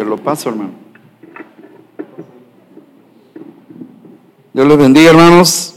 [0.00, 0.70] Te lo paso, hermano.
[4.54, 5.74] Dios les bendiga, hermanos.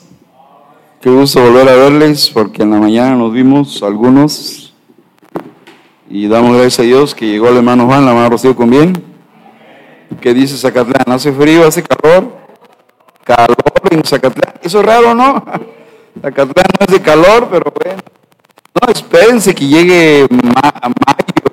[1.01, 4.73] Qué gusto volver a verles, porque en la mañana nos vimos algunos.
[6.09, 9.03] Y damos gracias a Dios que llegó el hermano Juan, la hermana Rocío con bien.
[10.21, 11.13] ¿Qué dice Zacatlán?
[11.13, 11.67] ¿Hace frío?
[11.67, 12.31] ¿Hace calor?
[13.25, 13.57] Calor
[13.91, 14.53] en Zacatlán.
[14.61, 15.43] Eso es raro, ¿no?
[16.21, 18.01] Zacatlán no de calor, pero bueno.
[18.81, 20.29] No, espérense que llegue
[20.61, 21.52] a mayo.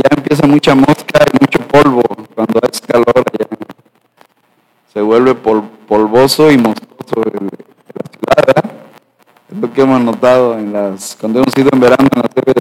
[0.00, 2.00] Allá empieza mucha mosca y mucho polvo
[2.34, 3.48] cuando hace calor allá.
[4.90, 8.72] Se vuelve polvoso y moscoso la ciudad.
[9.50, 12.54] Es lo que hemos notado en las, cuando hemos ido en verano en la TV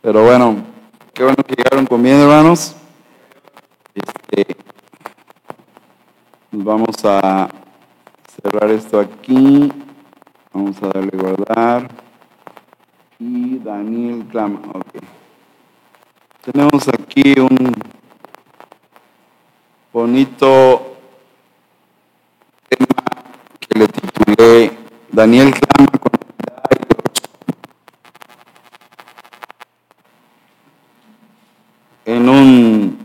[0.00, 0.56] Pero bueno,
[1.12, 2.76] qué bueno que llegaron con bien, hermanos.
[3.92, 4.56] Este,
[6.52, 7.48] vamos a
[8.40, 9.72] cerrar esto aquí.
[10.52, 11.88] Vamos a darle guardar.
[13.18, 14.60] Y Daniel clama.
[14.72, 15.15] Ok.
[16.46, 17.74] Tenemos aquí un
[19.92, 20.96] bonito
[22.68, 22.86] tema
[23.58, 24.78] que le titulé
[25.10, 26.12] Daniel clama con
[32.04, 32.98] en un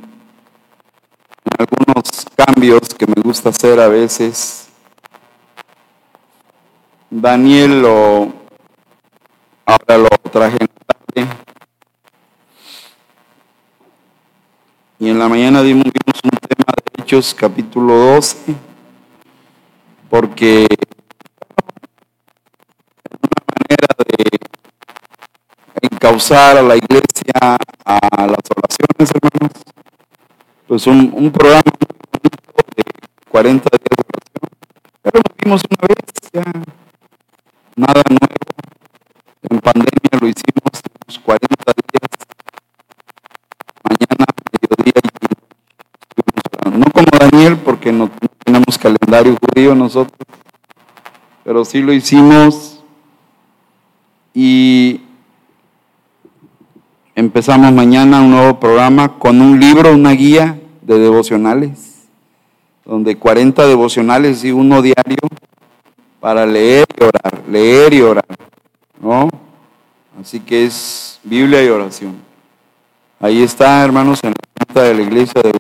[1.44, 4.70] en algunos cambios que me gusta hacer a veces.
[7.09, 8.33] Daniel lo,
[9.66, 11.52] ahora lo traje en la tarde.
[15.02, 18.56] Y en la mañana dimos, un tema de Hechos capítulo 12,
[20.08, 20.67] porque
[23.09, 24.38] una manera de
[25.81, 29.64] encauzar a la iglesia a las oraciones, hermanos,
[30.67, 31.64] pues un, programa
[32.22, 32.83] de
[33.28, 34.50] 40 días de oración.
[35.02, 35.98] Pero lo vimos una vez
[36.31, 36.44] ya
[37.78, 38.30] nada nuevo.
[48.81, 50.17] Calendario judío nosotros,
[51.43, 52.83] pero sí lo hicimos
[54.33, 55.02] y
[57.15, 62.08] empezamos mañana un nuevo programa con un libro, una guía de devocionales,
[62.83, 65.20] donde 40 devocionales y uno diario
[66.20, 68.25] para leer y orar, leer y orar,
[68.99, 69.30] ¿no?
[70.20, 72.15] Así que es Biblia y oración.
[73.20, 75.52] Ahí está, hermanos, en la cuenta de la iglesia de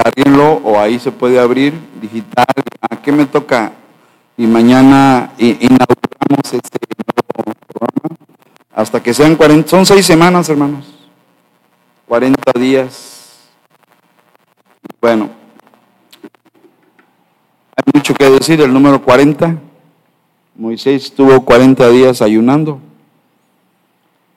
[0.00, 0.16] WhatsApp.
[0.16, 2.46] Descárguenlo o ahí se puede abrir digital.
[2.88, 3.72] ¿A qué me toca?
[4.36, 8.16] Y mañana inauguramos este nuevo programa.
[8.74, 10.86] Hasta que sean 40, son seis semanas, hermanos.
[12.08, 13.38] 40 días.
[15.00, 15.30] Bueno,
[17.94, 19.56] mucho que decir, el número 40.
[20.56, 22.80] Moisés estuvo 40 días ayunando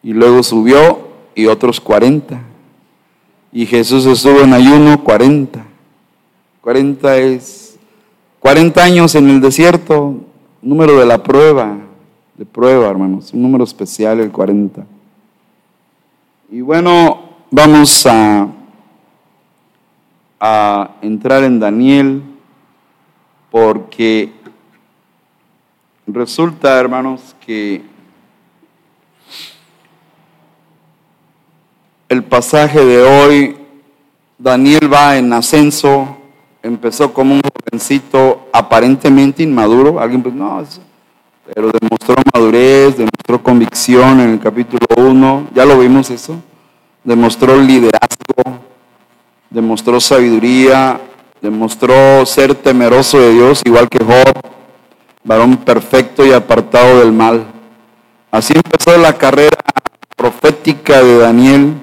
[0.01, 2.52] y luego subió y otros 40.
[3.55, 5.63] Y Jesús estuvo en ayuno 40.
[6.61, 7.77] 40 es
[8.39, 10.15] 40 años en el desierto,
[10.59, 11.77] número de la prueba,
[12.35, 14.83] de prueba, hermanos, un número especial el 40.
[16.49, 18.47] Y bueno, vamos a,
[20.39, 22.23] a entrar en Daniel
[23.51, 24.31] porque
[26.07, 27.83] resulta, hermanos, que
[32.13, 33.57] el pasaje de hoy,
[34.38, 36.16] Daniel va en ascenso,
[36.62, 40.63] empezó como un jovencito aparentemente inmaduro, alguien pues no,
[41.53, 46.35] pero demostró madurez, demostró convicción en el capítulo 1, ya lo vimos eso,
[47.03, 48.59] demostró liderazgo,
[49.50, 51.01] demostró sabiduría,
[51.41, 54.34] demostró ser temeroso de Dios, igual que Job,
[55.24, 57.47] varón perfecto y apartado del mal.
[58.30, 59.57] Así empezó la carrera
[60.16, 61.82] profética de Daniel.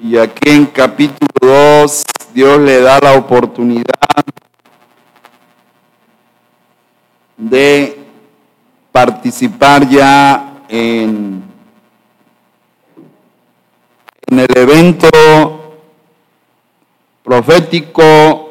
[0.00, 3.84] Y aquí en capítulo 2 Dios le da la oportunidad
[7.36, 7.98] de
[8.92, 11.42] participar ya en,
[14.26, 15.08] en el evento
[17.24, 18.48] profético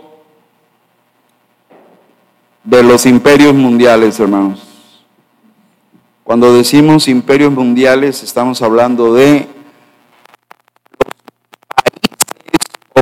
[2.63, 4.67] de los imperios mundiales, hermanos.
[6.25, 9.47] Cuando decimos imperios mundiales, estamos hablando de
[11.73, 12.59] países
[12.93, 13.01] o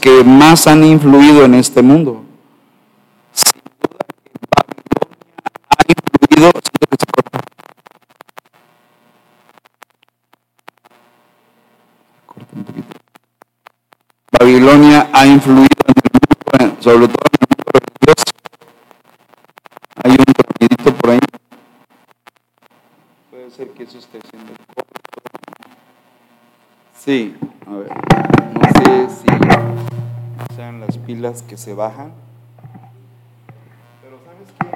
[0.00, 2.22] que más han influido en este mundo.
[3.32, 4.06] Sin duda
[5.58, 5.82] Babilonia ha
[6.16, 6.52] influido,
[14.38, 18.30] Babilonia ha influido en el mundo, sobre todo en el mundo religioso.
[20.04, 21.18] Hay un dormidito por ahí.
[23.30, 24.84] Puede ser que eso esté siendo corto.
[26.96, 27.34] Sí,
[27.66, 27.88] a ver.
[28.54, 29.26] No sé si
[30.54, 32.12] sean las pilas que se bajan.
[34.02, 34.66] Pero ¿sabes qué?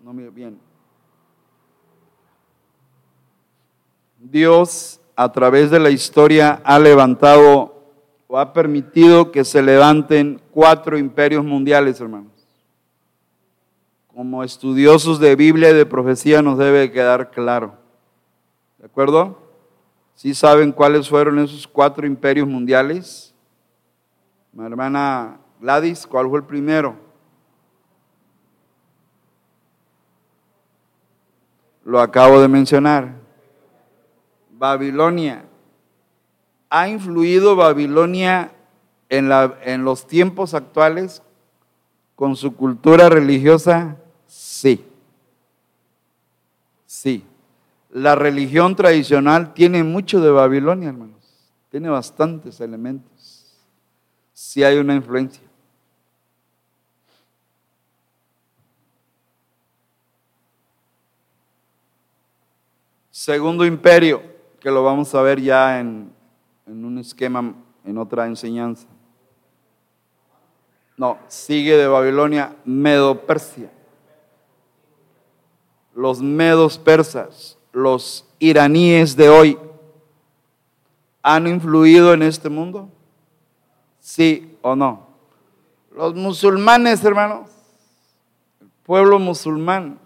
[0.00, 0.58] No mire bien.
[4.18, 7.74] Dios a través de la historia ha levantado
[8.28, 12.32] o ha permitido que se levanten cuatro imperios mundiales, hermanos.
[14.08, 17.85] Como estudiosos de Biblia y de profecía nos debe quedar claro.
[18.78, 19.38] ¿De acuerdo?
[20.14, 23.34] ¿Sí saben cuáles fueron esos cuatro imperios mundiales?
[24.52, 26.96] Mi hermana Gladys, ¿cuál fue el primero?
[31.84, 33.14] Lo acabo de mencionar.
[34.50, 35.44] Babilonia.
[36.68, 38.52] ¿Ha influido Babilonia
[39.08, 41.22] en, la, en los tiempos actuales
[42.14, 43.96] con su cultura religiosa?
[44.26, 44.84] Sí.
[46.86, 47.24] Sí.
[47.96, 51.16] La religión tradicional tiene mucho de Babilonia, hermanos.
[51.70, 53.56] Tiene bastantes elementos.
[54.34, 55.42] Sí hay una influencia.
[63.10, 64.22] Segundo imperio,
[64.60, 66.12] que lo vamos a ver ya en,
[66.66, 68.86] en un esquema, en otra enseñanza.
[70.98, 73.70] No, sigue de Babilonia, Medo-Persia.
[75.94, 79.58] Los medos persas, los iraníes de hoy,
[81.22, 82.88] ¿han influido en este mundo?
[84.00, 85.06] ¿Sí o no?
[85.94, 87.50] Los musulmanes, hermanos,
[88.62, 89.98] el pueblo musulmán,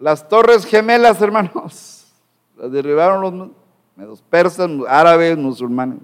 [0.00, 2.06] las torres gemelas, hermanos,
[2.56, 3.50] las derribaron los
[3.94, 5.98] medos persas, árabes, musulmanes.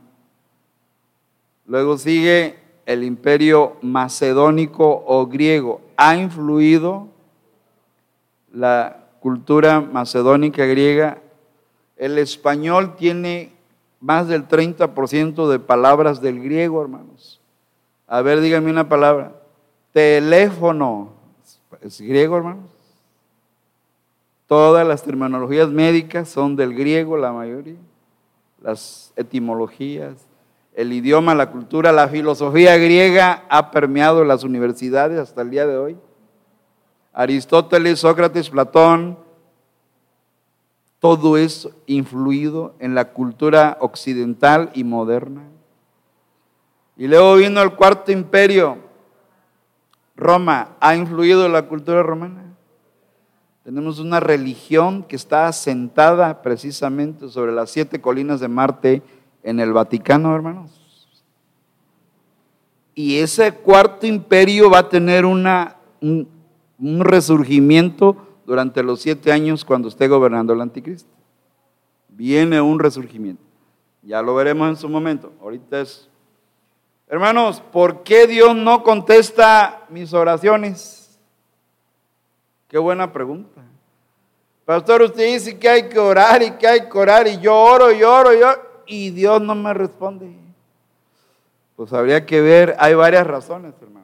[1.65, 5.81] Luego sigue el imperio macedónico o griego.
[5.97, 7.09] Ha influido
[8.53, 11.23] la cultura macedónica griega.
[11.97, 13.55] El español tiene
[13.99, 17.41] más del 30% de palabras del griego, hermanos.
[18.07, 19.33] A ver, díganme una palabra.
[19.93, 21.15] Teléfono.
[21.81, 22.71] ¿Es griego, hermanos?
[24.47, 27.81] Todas las terminologías médicas son del griego, la mayoría.
[28.61, 30.17] Las etimologías,
[30.75, 35.79] el idioma, la cultura, la filosofía griega ha permeado las universidades hasta el día de
[35.79, 35.97] hoy.
[37.15, 39.19] Aristóteles, Sócrates, Platón,
[40.99, 45.43] todo eso influido en la cultura occidental y moderna.
[46.97, 48.79] Y luego vino el cuarto imperio,
[50.17, 52.45] Roma, ha influido en la cultura romana.
[53.65, 59.03] Tenemos una religión que está asentada precisamente sobre las siete colinas de Marte
[59.43, 60.81] en el Vaticano, hermanos.
[62.95, 66.29] Y ese cuarto imperio va a tener una, un,
[66.79, 68.17] resurgimiento
[68.47, 71.11] durante los siete años cuando esté gobernando el anticristo.
[72.09, 73.43] Viene un resurgimiento.
[74.03, 75.33] Ya lo veremos en su momento.
[75.41, 76.09] Ahorita es...
[77.09, 81.19] Hermanos, ¿por qué Dios no contesta mis oraciones?
[82.69, 83.63] Qué buena pregunta.
[84.65, 87.93] Pastor, usted dice que hay que orar y que hay que orar y yo oro
[87.93, 90.35] y oro y oro y Dios no me responde.
[91.77, 94.04] Pues habría que ver, hay varias razones, hermanos.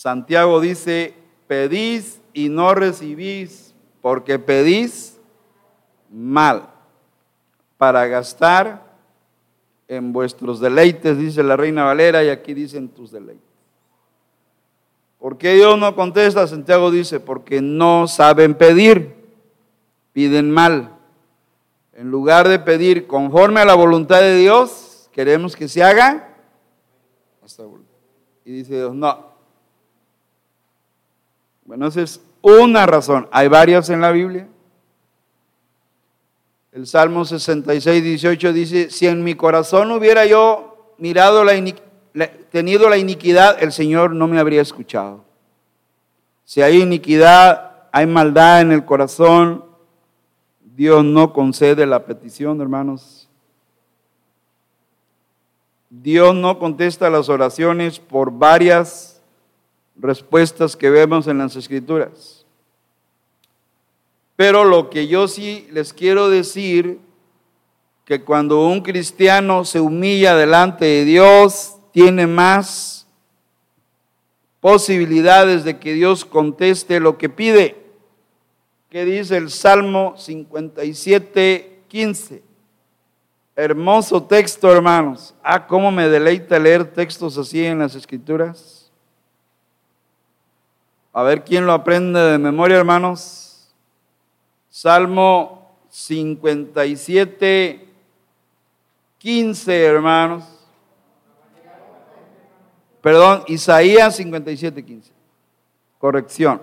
[0.00, 1.12] Santiago dice,
[1.46, 5.20] pedís y no recibís, porque pedís
[6.10, 6.70] mal,
[7.76, 8.96] para gastar
[9.88, 13.44] en vuestros deleites, dice la reina Valera, y aquí dicen tus deleites.
[15.18, 16.46] ¿Por qué Dios no contesta?
[16.46, 19.14] Santiago dice, porque no saben pedir,
[20.14, 20.96] piden mal.
[21.92, 26.38] En lugar de pedir conforme a la voluntad de Dios, queremos que se haga.
[28.46, 29.29] Y dice Dios, no.
[31.70, 33.28] Bueno, esa es una razón.
[33.30, 34.48] Hay varias en la Biblia.
[36.72, 41.52] El Salmo 66, 18 dice, si en mi corazón hubiera yo mirado la
[42.50, 45.24] tenido la iniquidad, el Señor no me habría escuchado.
[46.44, 49.64] Si hay iniquidad, hay maldad en el corazón,
[50.74, 53.28] Dios no concede la petición, hermanos.
[55.88, 59.19] Dios no contesta las oraciones por varias
[60.00, 62.46] respuestas que vemos en las escrituras.
[64.36, 66.98] Pero lo que yo sí les quiero decir,
[68.10, 73.06] que cuando un cristiano se humilla delante de Dios, tiene más
[74.58, 77.76] posibilidades de que Dios conteste lo que pide.
[78.88, 82.42] ¿Qué dice el Salmo 57, 15?
[83.54, 85.34] Hermoso texto, hermanos.
[85.42, 88.79] Ah, cómo me deleita leer textos así en las Escrituras.
[91.12, 93.68] A ver quién lo aprende de memoria, hermanos.
[94.68, 97.88] Salmo 57,
[99.18, 100.44] 15, hermanos.
[103.02, 105.10] Perdón, Isaías 57, 15.
[105.98, 106.62] Corrección.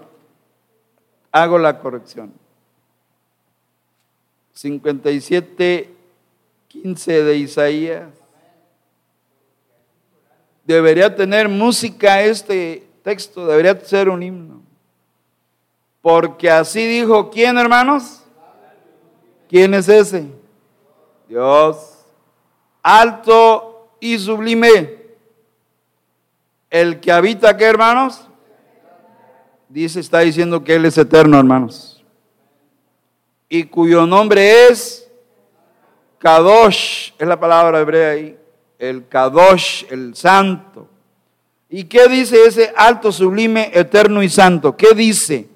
[1.32, 2.32] Hago la corrección.
[4.54, 5.94] 57,
[6.68, 8.10] 15 de Isaías.
[10.66, 14.62] Debería tener música este texto, debería ser un himno.
[16.02, 18.22] Porque así dijo, ¿quién hermanos?
[19.48, 20.28] ¿Quién es ese?
[21.30, 22.06] Dios,
[22.84, 24.98] alto y sublime.
[26.70, 28.28] El que habita, ¿qué hermanos?
[29.70, 32.04] Dice, está diciendo que Él es eterno, hermanos.
[33.48, 35.10] Y cuyo nombre es
[36.18, 38.38] Kadosh, es la palabra hebrea ahí.
[38.78, 40.90] El Kadosh, el santo.
[41.70, 44.78] ¿Y qué dice ese alto, sublime, eterno y santo?
[44.78, 45.50] ¿Qué dice?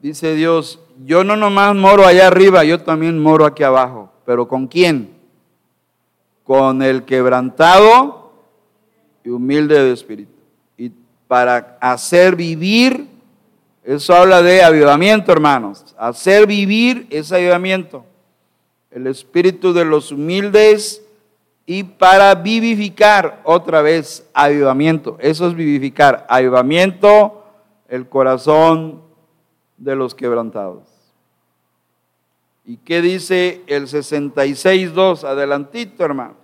[0.00, 4.10] Dice Dios, yo no nomás moro allá arriba, yo también moro aquí abajo.
[4.24, 5.14] ¿Pero con quién?
[6.42, 8.32] Con el quebrantado
[9.22, 10.39] y humilde de espíritu.
[11.30, 13.06] Para hacer vivir,
[13.84, 15.94] eso habla de avivamiento, hermanos.
[15.96, 18.04] Hacer vivir ese avivamiento.
[18.90, 21.04] El espíritu de los humildes
[21.66, 25.18] y para vivificar otra vez avivamiento.
[25.20, 26.26] Eso es vivificar.
[26.28, 27.44] Avivamiento,
[27.86, 29.00] el corazón
[29.76, 30.82] de los quebrantados.
[32.64, 35.22] ¿Y qué dice el 66.2?
[35.22, 36.39] Adelantito, hermanos.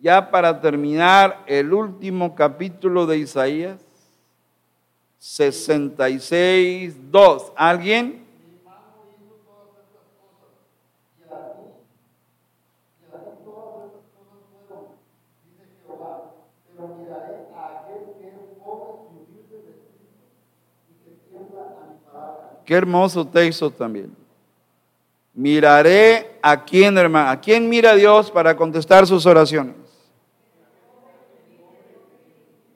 [0.00, 3.78] Ya para terminar el último capítulo de Isaías.
[5.20, 7.52] 66.2.
[7.54, 8.24] ¿Alguien?
[22.64, 24.16] Qué hermoso texto también.
[25.34, 27.28] Miraré a quién, hermano.
[27.30, 29.79] ¿A quién mira Dios para contestar sus oraciones?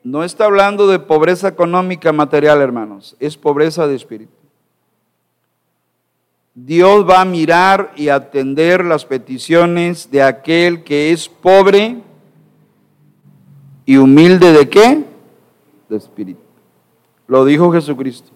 [0.05, 3.15] No está hablando de pobreza económica material, hermanos.
[3.19, 4.31] Es pobreza de espíritu.
[6.53, 12.03] Dios va a mirar y atender las peticiones de aquel que es pobre
[13.83, 15.05] y humilde de qué?
[15.89, 16.41] De espíritu.
[17.25, 18.29] Lo dijo Jesucristo.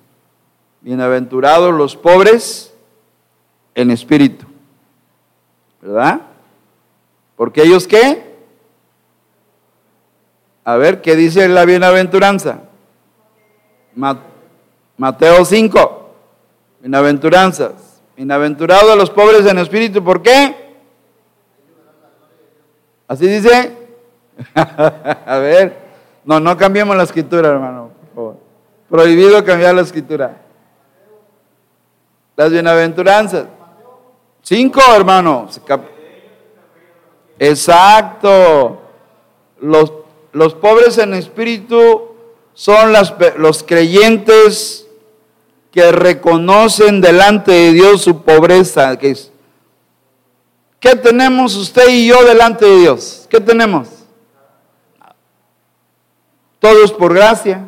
[0.81, 2.73] Bienaventurados los pobres
[3.75, 4.47] en espíritu.
[5.83, 6.21] ¿Verdad?
[7.35, 8.28] Porque ellos qué?
[10.69, 12.59] A ver, ¿qué dice la bienaventuranza?
[14.97, 16.09] Mateo 5.
[16.81, 17.99] Bienaventuranzas.
[18.15, 20.03] Bienaventurados los pobres en espíritu.
[20.03, 20.75] ¿Por qué?
[23.07, 23.75] ¿Así dice?
[24.53, 25.75] A ver.
[26.23, 27.89] No, no cambiemos la escritura, hermano.
[28.87, 30.37] Prohibido cambiar la escritura.
[32.35, 33.47] Las bienaventuranzas.
[34.43, 35.59] Cinco, hermanos.
[37.39, 38.83] Exacto.
[39.61, 39.98] Los,
[40.31, 42.09] los pobres en espíritu
[42.53, 44.87] son las, los creyentes
[45.71, 48.97] que reconocen delante de Dios su pobreza.
[48.97, 49.15] ¿Qué,
[51.01, 53.27] tenemos usted y yo delante de Dios?
[53.29, 53.87] ¿Qué tenemos?
[56.59, 57.65] Todo es por gracia.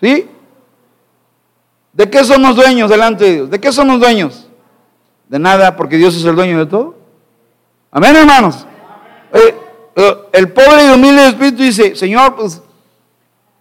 [0.00, 0.28] ¿Sí?
[1.92, 3.50] ¿De qué somos dueños delante de Dios?
[3.50, 4.48] ¿De qué somos dueños?
[5.28, 6.96] De nada, porque Dios es el dueño de todo.
[7.90, 8.66] Amén, hermanos.
[9.32, 9.61] Eh,
[10.32, 12.62] el pobre y humilde espíritu dice, Señor, pues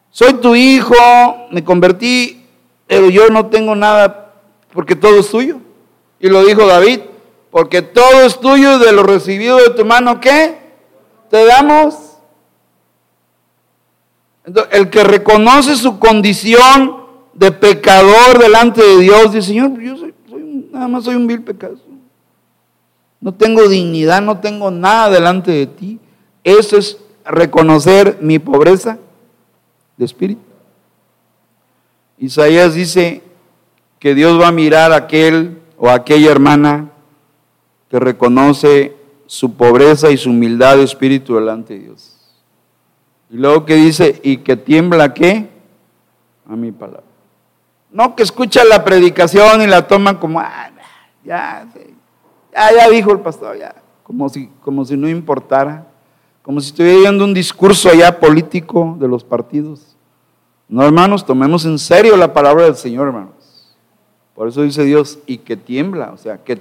[0.10, 0.96] soy tu hijo,
[1.52, 2.46] me convertí,
[2.88, 4.34] pero yo no tengo nada
[4.74, 5.58] porque todo es tuyo.
[6.20, 7.02] Y lo dijo David,
[7.50, 10.60] porque todo es tuyo de lo recibido de tu mano, ¿qué?
[11.30, 11.96] Te damos.
[14.46, 17.02] Entonces, el que reconoce su condición
[17.34, 20.14] de pecador delante de Dios, dice, Señor, yo soy,
[20.72, 21.76] nada más soy un vil pecado.
[23.20, 26.00] No tengo dignidad, no tengo nada delante de ti.
[26.44, 28.98] Eso es reconocer mi pobreza
[29.98, 30.42] de espíritu.
[32.18, 33.24] Isaías dice
[34.00, 36.90] que Dios va a mirar a aquel o aquella hermana
[37.90, 38.96] que reconoce
[39.26, 42.18] su pobreza y su humildad de espíritu delante de Dios.
[43.30, 45.50] Y luego que dice, y que tiembla qué?
[46.48, 47.04] A mi palabra.
[47.92, 50.70] No que escucha la predicación y la toman como, ah,
[51.24, 51.68] ya,
[52.54, 55.91] ya, ya dijo el pastor, ya, como si, como si no importara,
[56.42, 59.96] como si estuviera viendo un discurso allá político de los partidos.
[60.68, 63.76] No, hermanos, tomemos en serio la palabra del Señor, hermanos.
[64.34, 66.60] Por eso dice Dios, y que tiembla, o sea, que,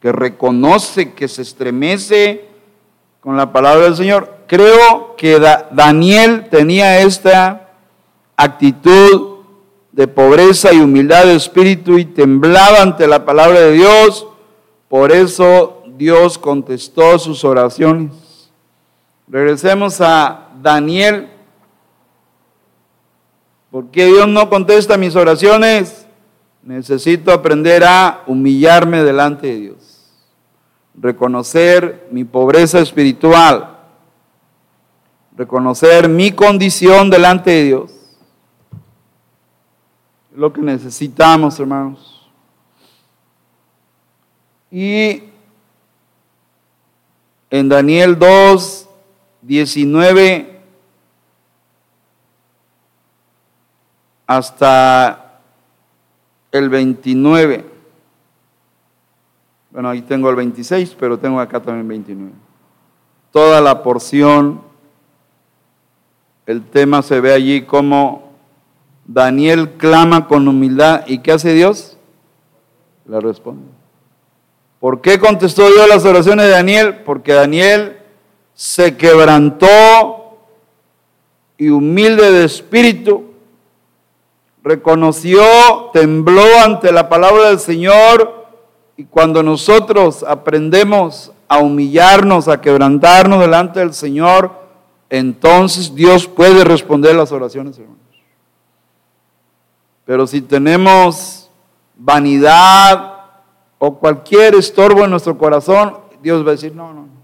[0.00, 2.44] que reconoce, que se estremece
[3.20, 4.32] con la palabra del Señor.
[4.46, 5.38] Creo que
[5.72, 7.70] Daniel tenía esta
[8.36, 9.32] actitud
[9.92, 14.26] de pobreza y humildad de espíritu y temblaba ante la palabra de Dios.
[14.88, 18.21] Por eso Dios contestó sus oraciones.
[19.32, 21.30] Regresemos a Daniel.
[23.70, 26.06] ¿Por qué Dios no contesta mis oraciones?
[26.62, 30.12] Necesito aprender a humillarme delante de Dios.
[30.94, 33.78] Reconocer mi pobreza espiritual.
[35.34, 37.92] Reconocer mi condición delante de Dios.
[40.36, 42.30] Lo que necesitamos, hermanos.
[44.70, 45.22] Y
[47.48, 48.90] en Daniel 2,
[49.42, 50.60] 19
[54.26, 55.40] hasta
[56.52, 57.64] el 29.
[59.70, 62.32] Bueno, ahí tengo el 26, pero tengo acá también 29.
[63.30, 64.60] Toda la porción,
[66.46, 68.32] el tema se ve allí como
[69.06, 71.04] Daniel clama con humildad.
[71.06, 71.96] ¿Y qué hace Dios?
[73.06, 73.66] Le responde.
[74.78, 76.96] ¿Por qué contestó Dios las oraciones de Daniel?
[77.04, 78.01] Porque Daniel
[78.54, 80.38] se quebrantó
[81.56, 83.32] y humilde de espíritu,
[84.62, 85.42] reconoció,
[85.92, 88.46] tembló ante la palabra del Señor
[88.96, 94.52] y cuando nosotros aprendemos a humillarnos, a quebrantarnos delante del Señor,
[95.10, 97.98] entonces Dios puede responder las oraciones, hermanos.
[100.04, 101.50] Pero si tenemos
[101.96, 103.20] vanidad
[103.78, 107.21] o cualquier estorbo en nuestro corazón, Dios va a decir, no, no, no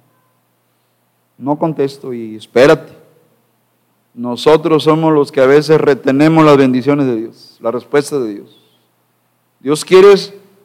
[1.58, 2.92] contesto y espérate.
[4.14, 8.58] Nosotros somos los que a veces retenemos las bendiciones de Dios, la respuesta de Dios.
[9.60, 10.14] Dios quiere,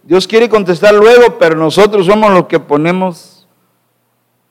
[0.01, 3.47] Dios quiere contestar luego, pero nosotros somos los que ponemos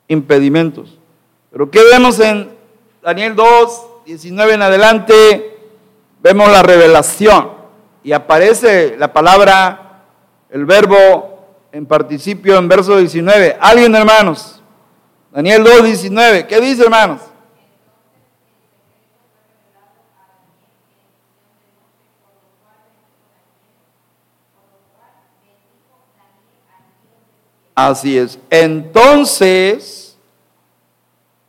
[0.07, 0.97] impedimentos.
[1.51, 2.49] Pero ¿qué vemos en
[3.01, 5.57] Daniel 2, 19 en adelante?
[6.21, 7.49] Vemos la revelación
[8.03, 10.05] y aparece la palabra,
[10.49, 13.57] el verbo en participio en verso 19.
[13.59, 14.62] ¿Alguien, hermanos?
[15.33, 16.45] Daniel 2, 19.
[16.45, 17.21] ¿Qué dice, hermanos?
[27.73, 28.37] Así es.
[28.51, 30.15] Entonces,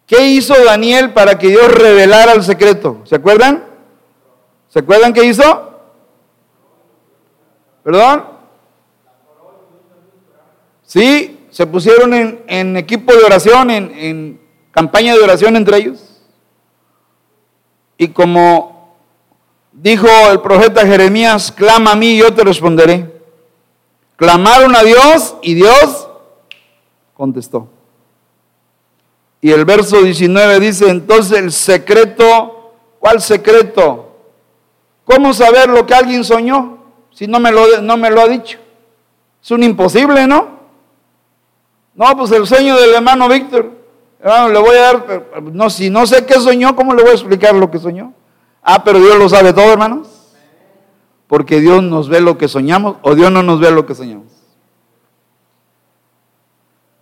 [0.07, 3.03] ¿qué hizo Daniel para que Dios revelara el secreto?
[3.05, 3.65] ¿Se acuerdan?
[4.71, 5.79] ¿Se acuerdan qué hizo?
[7.83, 8.25] ¿Perdón?
[10.85, 12.13] Sí, se pusieron
[12.49, 14.41] en, equipo de oración, en,
[14.73, 16.21] campaña de oración entre ellos.
[17.97, 18.97] Y como
[19.71, 23.09] dijo el profeta Jeremías, clama a mí y yo te responderé.
[24.17, 26.09] Clamaron a Dios y Dios
[27.17, 27.69] contestó.
[29.41, 34.17] Y el verso 19 dice, entonces el secreto, ¿cuál secreto?
[35.05, 36.79] ¿Cómo saber lo que alguien soñó
[37.13, 38.59] si no me lo, no me lo ha dicho?
[39.41, 40.64] Es un imposible, ¿no?
[41.95, 43.71] No, pues el sueño del hermano Víctor.
[44.21, 47.15] Hermano, le voy a dar, no, si no sé qué soñó, ¿cómo le voy a
[47.15, 48.15] explicar lo que soñó?
[48.63, 50.09] Ah, pero Dios lo sabe todo, hermanos.
[51.27, 54.27] Porque Dios nos ve lo que soñamos o Dios no nos ve lo que soñamos.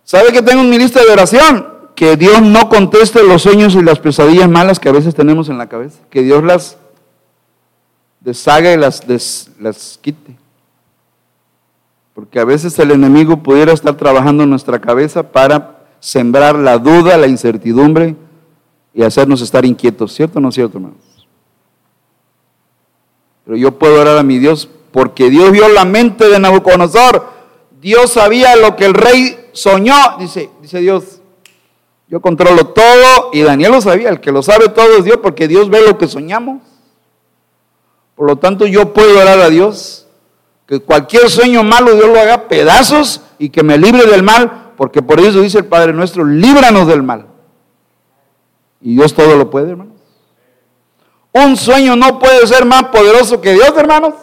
[0.03, 1.67] ¿Sabe que tengo mi lista de oración?
[1.95, 5.57] Que Dios no conteste los sueños y las pesadillas malas que a veces tenemos en
[5.57, 5.99] la cabeza.
[6.09, 6.77] Que Dios las
[8.19, 9.03] deshaga y las,
[9.59, 10.42] las quite.
[12.13, 17.17] Porque a veces el enemigo pudiera estar trabajando en nuestra cabeza para sembrar la duda,
[17.17, 18.15] la incertidumbre
[18.93, 20.13] y hacernos estar inquietos.
[20.13, 20.97] ¿Cierto o no cierto, hermanos?
[23.45, 27.25] Pero yo puedo orar a mi Dios porque Dios vio la mente de Nabucodonosor.
[27.81, 30.17] Dios sabía lo que el rey soñó.
[30.19, 31.19] Dice, dice Dios,
[32.07, 34.09] yo controlo todo y Daniel lo sabía.
[34.09, 36.61] El que lo sabe todo es Dios porque Dios ve lo que soñamos.
[38.15, 40.02] Por lo tanto, yo puedo orar a Dios
[40.79, 45.03] que cualquier sueño malo Dios lo haga pedazos y que me libre del mal, porque
[45.03, 47.27] por eso dice el Padre nuestro, líbranos del mal.
[48.81, 49.93] Y Dios todo lo puede, hermanos.
[51.31, 54.15] Un sueño no puede ser más poderoso que Dios, hermanos.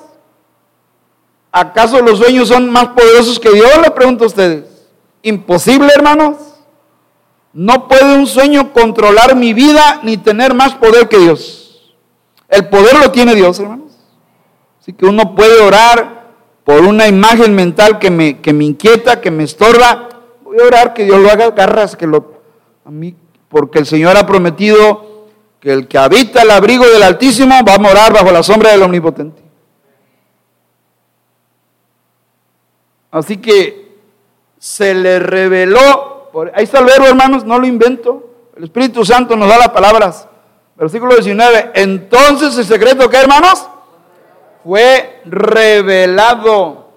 [1.53, 3.71] ¿Acaso los sueños son más poderosos que Dios?
[3.81, 4.65] Le pregunto a ustedes.
[5.23, 6.37] Imposible, hermanos.
[7.53, 11.95] No puede un sueño controlar mi vida ni tener más poder que Dios.
[12.49, 13.93] El poder lo tiene Dios, hermanos.
[14.81, 16.20] Así que uno puede orar
[16.71, 20.09] por una imagen mental que me, que me inquieta, que me estorba,
[20.45, 22.35] voy a orar que Dios lo haga garras, que lo,
[22.85, 23.17] a mí,
[23.49, 25.27] porque el Señor ha prometido
[25.59, 28.85] que el que habita el abrigo del Altísimo va a morar bajo la sombra del
[28.85, 29.43] Omnipotente.
[33.11, 33.97] Así que
[34.57, 39.49] se le reveló, ahí está el verbo hermanos, no lo invento, el Espíritu Santo nos
[39.49, 40.29] da las palabras.
[40.77, 43.70] Versículo 19, entonces el secreto que hermanos
[44.65, 46.91] fue revelado.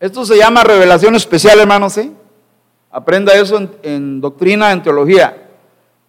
[0.00, 2.14] Esto se llama revelación especial hermanos, ¿sí?
[2.90, 5.48] Aprenda eso en, en doctrina, en teología.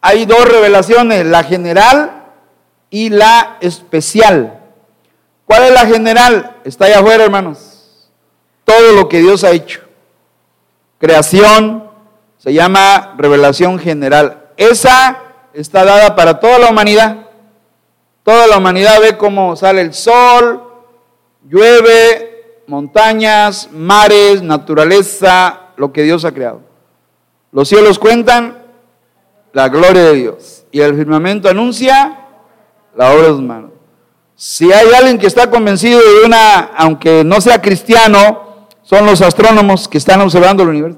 [0.01, 2.25] Hay dos revelaciones, la general
[2.89, 4.59] y la especial.
[5.45, 6.57] ¿Cuál es la general?
[6.63, 8.09] Está allá afuera, hermanos.
[8.63, 9.81] Todo lo que Dios ha hecho.
[10.99, 11.89] Creación
[12.37, 14.45] se llama revelación general.
[14.57, 15.19] Esa
[15.53, 17.24] está dada para toda la humanidad.
[18.25, 20.63] Toda la humanidad ve cómo sale el sol,
[21.47, 26.61] llueve, montañas, mares, naturaleza, lo que Dios ha creado.
[27.51, 28.63] Los cielos cuentan
[29.53, 32.25] la gloria de Dios y el firmamento anuncia
[32.95, 33.69] la obra de sus manos.
[34.35, 39.87] Si hay alguien que está convencido de una, aunque no sea cristiano, son los astrónomos
[39.87, 40.97] que están observando el universo.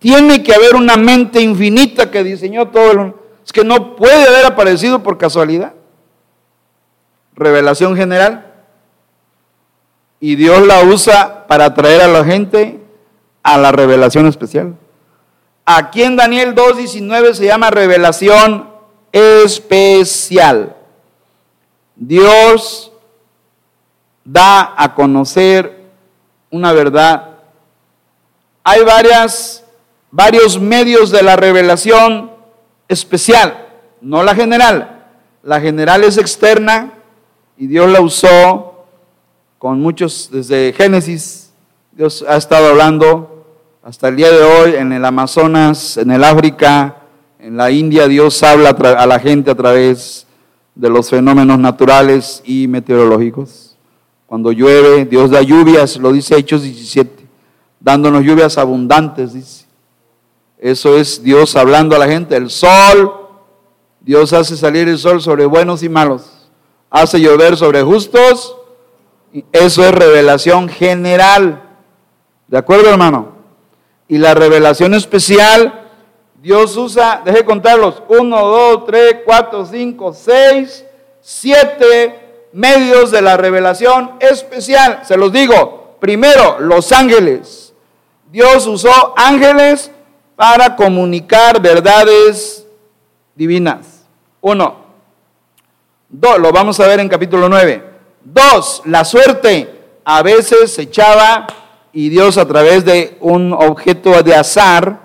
[0.00, 3.22] Tiene que haber una mente infinita que diseñó todo el universo.
[3.46, 5.77] Es que no puede haber aparecido por casualidad.
[7.38, 8.52] Revelación general.
[10.18, 12.80] Y Dios la usa para atraer a la gente
[13.44, 14.74] a la revelación especial.
[15.64, 18.68] Aquí en Daniel 2.19 se llama revelación
[19.12, 20.74] especial.
[21.94, 22.90] Dios
[24.24, 25.84] da a conocer
[26.50, 27.36] una verdad.
[28.64, 29.64] Hay varias,
[30.10, 32.32] varios medios de la revelación
[32.88, 33.68] especial,
[34.00, 35.04] no la general.
[35.44, 36.97] La general es externa
[37.58, 38.84] y Dios la usó
[39.58, 41.50] con muchos, desde Génesis,
[41.90, 43.44] Dios ha estado hablando
[43.82, 46.98] hasta el día de hoy en el Amazonas, en el África,
[47.40, 50.26] en la India, Dios habla a la gente a través
[50.76, 53.76] de los fenómenos naturales y meteorológicos.
[54.26, 57.26] Cuando llueve, Dios da lluvias, lo dice Hechos 17,
[57.80, 59.64] dándonos lluvias abundantes, dice.
[60.58, 62.36] Eso es Dios hablando a la gente.
[62.36, 63.12] El sol,
[64.00, 66.37] Dios hace salir el sol sobre buenos y malos.
[66.90, 68.56] Hace llover sobre justos.
[69.52, 71.62] Eso es revelación general.
[72.46, 73.36] ¿De acuerdo, hermano?
[74.08, 75.88] Y la revelación especial
[76.40, 80.84] Dios usa, deje contarlos, uno, dos, tres, cuatro, cinco, seis,
[81.20, 85.00] siete medios de la revelación especial.
[85.04, 87.74] Se los digo, primero, los ángeles.
[88.30, 89.90] Dios usó ángeles
[90.36, 92.64] para comunicar verdades
[93.34, 94.06] divinas.
[94.40, 94.87] Uno.
[96.10, 97.84] Lo vamos a ver en capítulo 9.
[98.24, 99.74] Dos, la suerte.
[100.04, 101.46] A veces se echaba
[101.92, 105.00] y Dios a través de un objeto de azar,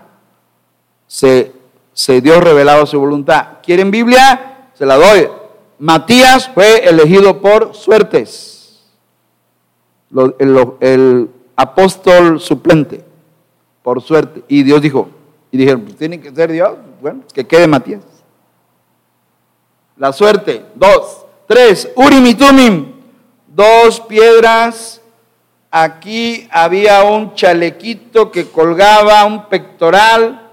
[1.08, 1.52] se,
[1.92, 3.60] se dio revelado su voluntad.
[3.64, 4.70] ¿Quieren Biblia?
[4.74, 5.28] Se la doy.
[5.80, 8.84] Matías fue elegido por suertes.
[10.40, 13.04] El, apóstol suplente,
[13.82, 14.44] por suerte.
[14.48, 15.10] Y Dios dijo,
[15.52, 18.13] y dijeron, pues tiene que ser Dios, bueno, que quede Matías.
[19.98, 21.26] La suerte, dos.
[21.48, 22.94] Tres, Urim y Tumim,
[23.48, 25.02] dos piedras.
[25.70, 30.50] Aquí había un chalequito que colgaba, un pectoral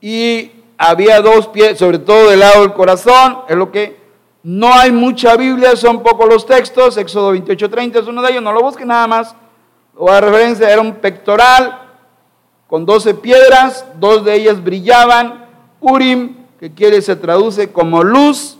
[0.00, 3.96] y había dos pies, sobre todo del lado del corazón, es lo que
[4.42, 8.52] no hay mucha Biblia, son pocos los textos, Éxodo 28:30 es uno de ellos, no
[8.52, 9.34] lo busquen nada más,
[9.96, 11.82] o a referencia, era un pectoral
[12.66, 15.46] con 12 piedras, dos de ellas brillaban,
[15.80, 18.58] Urim, que quiere se traduce como luz,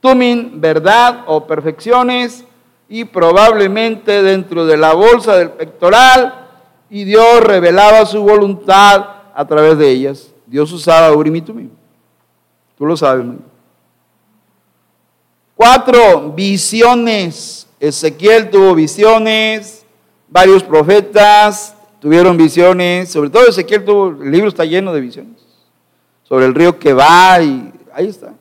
[0.00, 2.44] Tumin, verdad o perfecciones,
[2.88, 6.46] y probablemente dentro de la bolsa del pectoral,
[6.90, 10.32] y Dios revelaba su voluntad a través de ellas.
[10.46, 11.70] Dios usaba Urim y Tumim.
[12.76, 13.26] Tú lo sabes.
[15.54, 17.66] Cuatro, visiones.
[17.80, 19.84] Ezequiel tuvo visiones,
[20.28, 25.40] varios profetas tuvieron visiones, sobre todo Ezequiel tuvo, el libro está lleno de visiones,
[26.28, 28.34] sobre el río que va y ahí está.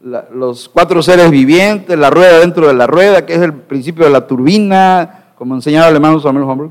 [0.00, 4.10] los cuatro seres vivientes, la rueda dentro de la rueda, que es el principio de
[4.10, 6.70] la turbina, como enseñaba el hermano Samuel Hombre.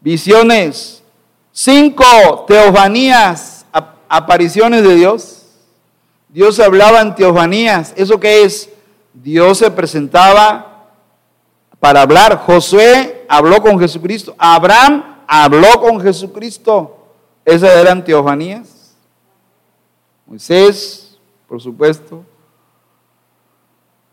[0.00, 0.98] Visiones,
[1.60, 3.66] Cinco, teofanías,
[4.08, 5.42] apariciones de Dios.
[6.28, 7.92] Dios hablaba en teofanías.
[7.96, 8.70] ¿Eso qué es?
[9.12, 10.86] Dios se presentaba
[11.80, 12.36] para hablar.
[12.46, 14.36] Josué habló con Jesucristo.
[14.38, 16.96] Abraham habló con Jesucristo.
[17.44, 18.77] Esas eran teofanías.
[20.28, 22.22] Moisés, por supuesto.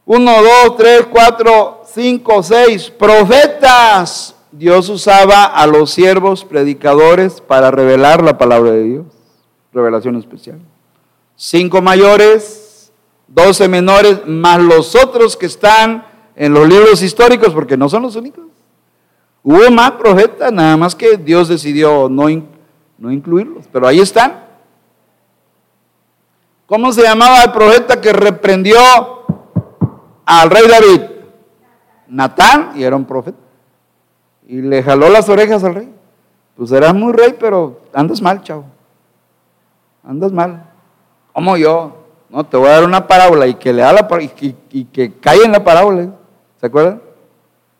[0.06, 2.90] Uno, dos, tres, cuatro, cinco, seis.
[2.90, 4.36] Profetas.
[4.52, 9.06] Dios usaba a los siervos predicadores para revelar la palabra de Dios.
[9.74, 10.60] Revelación especial.
[11.36, 12.94] Cinco mayores,
[13.28, 16.06] doce menores, más los otros que están
[16.38, 18.46] en los libros históricos, porque no son los únicos.
[19.44, 22.28] Hubo más profetas, nada más que Dios decidió no,
[22.98, 24.45] no incluirlos, pero ahí están.
[26.68, 28.80] ¿Cómo se llamaba el profeta que reprendió
[30.26, 31.02] al rey David?
[32.08, 33.38] Natán, y era un profeta.
[34.48, 35.94] Y le jaló las orejas al rey.
[36.56, 38.66] Pues eras muy rey, pero andas mal, chavo.
[40.04, 40.66] Andas mal.
[41.34, 42.02] Como yo.
[42.30, 45.44] No, te voy a dar una parábola y que le da la y, que cae
[45.44, 46.10] en la parábola.
[46.60, 47.02] ¿Se acuerdan?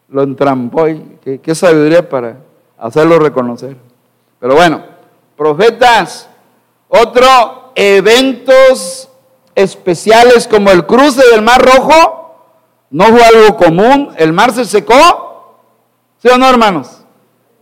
[0.10, 2.38] Lo entrampó y qué, qué sabiduría para
[2.78, 3.76] hacerlo reconocer.
[4.40, 4.84] Pero bueno,
[5.36, 6.30] profetas,
[6.88, 9.10] otro eventos
[9.54, 12.26] especiales como el cruce del Mar Rojo,
[12.90, 15.60] no fue algo común, el mar se secó,
[16.22, 17.04] ¿sí o no, hermanos?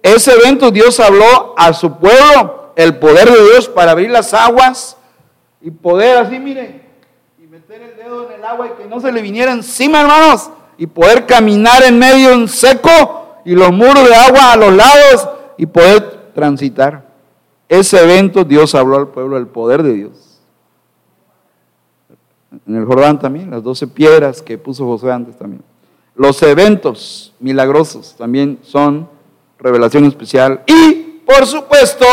[0.02, 4.98] Ese evento Dios habló a su pueblo, el poder de Dios para abrir las aguas
[5.62, 6.84] y poder así, miren,
[7.42, 10.50] y meter el dedo en el agua y que no se le viniera encima, hermanos,
[10.78, 15.30] y poder caminar en medio en seco y los muros de agua a los lados
[15.58, 17.03] y poder transitar.
[17.74, 20.40] Ese evento Dios habló al pueblo del poder de Dios.
[22.68, 25.64] En el Jordán también, las doce piedras que puso José antes también.
[26.14, 29.10] Los eventos milagrosos también son
[29.58, 30.62] revelación especial.
[30.68, 32.06] Y, por supuesto,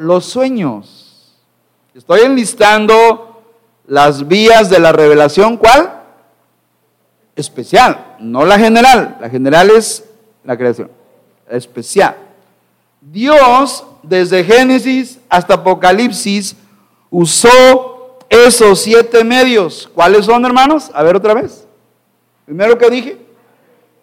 [0.00, 1.36] los sueños.
[1.94, 3.40] Estoy enlistando
[3.86, 5.58] las vías de la revelación.
[5.58, 6.02] ¿Cuál?
[7.36, 9.18] Especial, no la general.
[9.20, 10.04] La general es
[10.42, 10.90] la creación.
[11.48, 12.16] Especial.
[13.00, 16.56] Dios, desde Génesis hasta Apocalipsis,
[17.10, 19.90] usó esos siete medios.
[19.94, 20.90] ¿Cuáles son, hermanos?
[20.94, 21.66] A ver otra vez.
[22.44, 23.18] Primero que dije,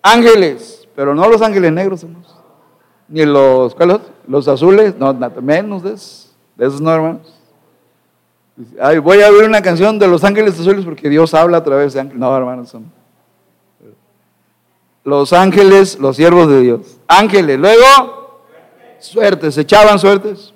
[0.01, 2.35] ángeles, pero no los ángeles negros, hermanos.
[3.07, 3.99] Ni los, ¿cuáles?
[4.27, 7.33] Los azules, no, menos de esos, de esos no, hermanos.
[8.79, 11.93] Ay, voy a ver una canción de los ángeles azules porque Dios habla a través
[11.93, 12.19] de ángeles.
[12.19, 12.91] No, hermanos, son.
[15.03, 16.99] Los ángeles, los siervos de Dios.
[17.07, 18.20] Ángeles, luego
[19.01, 20.53] suertes, echaban suertes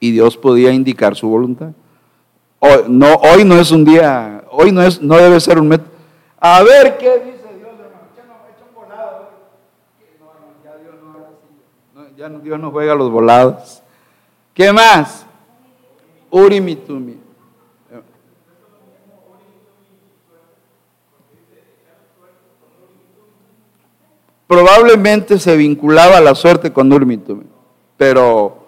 [0.00, 1.72] y Dios podía indicar su voluntad.
[2.60, 5.88] Hoy no, es un día, hoy no, es, no debe ser un método.
[6.40, 8.08] A ver qué dice Dios, hermano.
[8.16, 9.30] Ya no, echa un volado.
[10.24, 10.94] No, ya Dios
[11.94, 13.82] no, ya Dios no juega los volados.
[14.54, 15.24] ¿Qué más?
[16.30, 16.68] Urim
[24.48, 27.42] probablemente se vinculaba a la suerte con Urmitum,
[27.96, 28.66] pero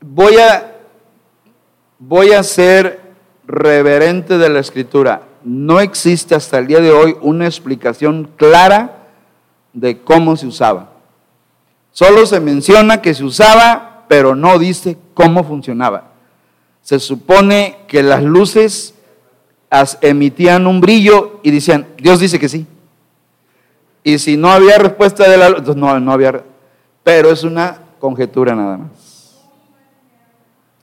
[0.00, 0.76] voy a,
[1.98, 3.00] voy a ser
[3.46, 5.22] reverente de la escritura.
[5.42, 9.08] No existe hasta el día de hoy una explicación clara
[9.74, 10.92] de cómo se usaba.
[11.90, 16.12] Solo se menciona que se usaba, pero no dice cómo funcionaba.
[16.82, 18.94] Se supone que las luces
[20.00, 22.66] emitían un brillo y decían, Dios dice que sí.
[24.06, 26.44] Y si no había respuesta de la luz, no, no había.
[27.02, 29.40] Pero es una conjetura nada más.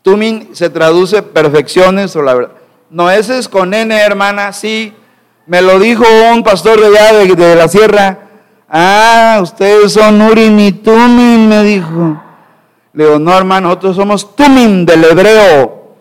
[0.01, 2.51] Tumin se traduce perfecciones o la verdad.
[2.89, 4.93] No, ese es con N, hermana, sí.
[5.45, 6.03] Me lo dijo
[6.34, 8.19] un pastor de allá de, la sierra.
[8.67, 12.19] Ah, ustedes son Urim y Tumin, me dijo.
[12.93, 15.95] Le digo, no, hermano, nosotros somos Tumin del hebreo.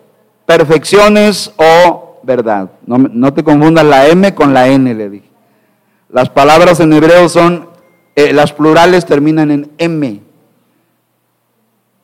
[0.47, 2.71] Perfecciones o verdad.
[2.87, 5.30] No, no te confundas la M con la N, le dije.
[6.11, 7.69] Las palabras en hebreo son,
[8.15, 10.21] eh, las plurales terminan en M.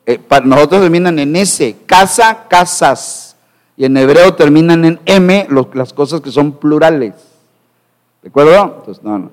[0.06, 3.36] Eh, nosotros terminan en S, casa, casas.
[3.76, 7.14] Y en hebreo terminan en M las cosas que son plurales.
[8.22, 8.76] ¿De acuerdo?
[8.78, 9.30] Entonces, no, no.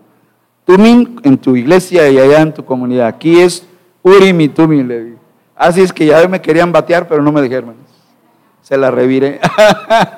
[0.65, 3.07] Tumin en tu iglesia y allá en tu comunidad.
[3.07, 3.65] Aquí es
[4.03, 5.17] Urim y Tumim.
[5.55, 7.75] Así es que ya me querían batear, pero no me dijeron.
[8.61, 9.39] Se la reviré.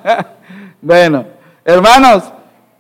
[0.82, 1.26] bueno,
[1.64, 2.24] hermanos,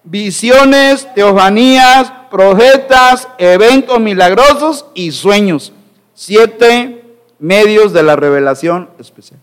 [0.09, 5.73] visiones, teofanías, profetas, eventos milagrosos y sueños.
[6.13, 7.03] Siete
[7.39, 9.39] medios de la revelación especial.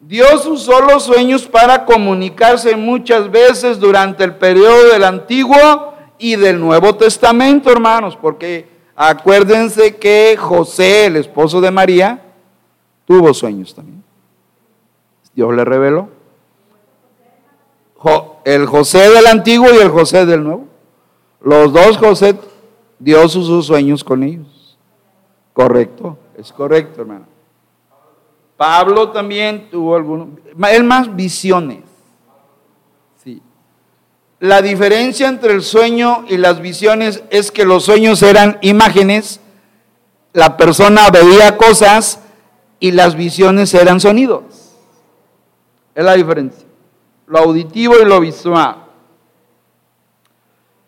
[0.00, 6.60] Dios usó los sueños para comunicarse muchas veces durante el periodo del Antiguo y del
[6.60, 12.22] Nuevo Testamento, hermanos, porque acuérdense que José, el esposo de María,
[13.06, 14.04] tuvo sueños también.
[15.34, 16.13] Dios le reveló
[18.44, 20.66] el José del antiguo y el José del nuevo.
[21.40, 22.36] Los dos José,
[22.98, 24.78] Dios usó sueños con ellos.
[25.52, 27.26] Correcto, es correcto, hermano.
[28.56, 30.28] Pablo también tuvo algunos,
[30.70, 31.80] él más visiones.
[33.22, 33.42] Sí.
[34.38, 39.40] La diferencia entre el sueño y las visiones es que los sueños eran imágenes,
[40.32, 42.20] la persona veía cosas
[42.78, 44.44] y las visiones eran sonidos.
[45.94, 46.63] Es la diferencia
[47.26, 48.84] lo auditivo y lo visual.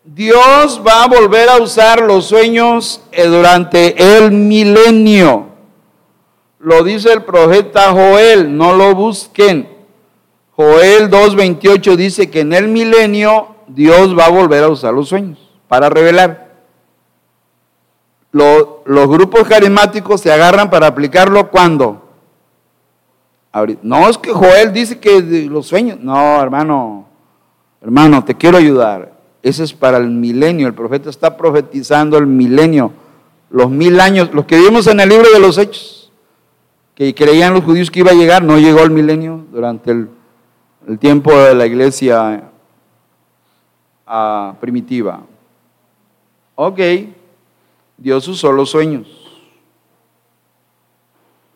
[0.03, 5.47] Dios va a volver a usar los sueños eh, durante el milenio.
[6.59, 9.69] Lo dice el profeta Joel, no lo busquen.
[10.55, 15.39] Joel 2.28 dice que en el milenio Dios va a volver a usar los sueños
[15.67, 16.47] para revelar.
[18.31, 22.06] los grupos carismáticos se agarran para aplicarlo cuando.
[23.81, 25.99] No es que Joel dice que los sueños.
[25.99, 27.05] No, hermano,
[27.81, 29.13] hermano, te quiero ayudar.
[29.41, 30.67] Ese es para el milenio.
[30.67, 32.91] El profeta está profetizando el milenio,
[33.49, 36.11] los mil años, los que vimos en el libro de los Hechos,
[36.95, 40.09] que creían los judíos que iba a llegar, no llegó el milenio durante el,
[40.99, 42.49] tiempo de la iglesia
[44.05, 45.21] ah, primitiva.
[46.55, 46.79] Ok,
[47.97, 49.26] Dios usó los sueños.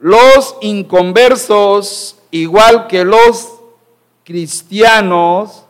[0.01, 3.51] Los inconversos, igual que los
[4.23, 5.63] cristianos,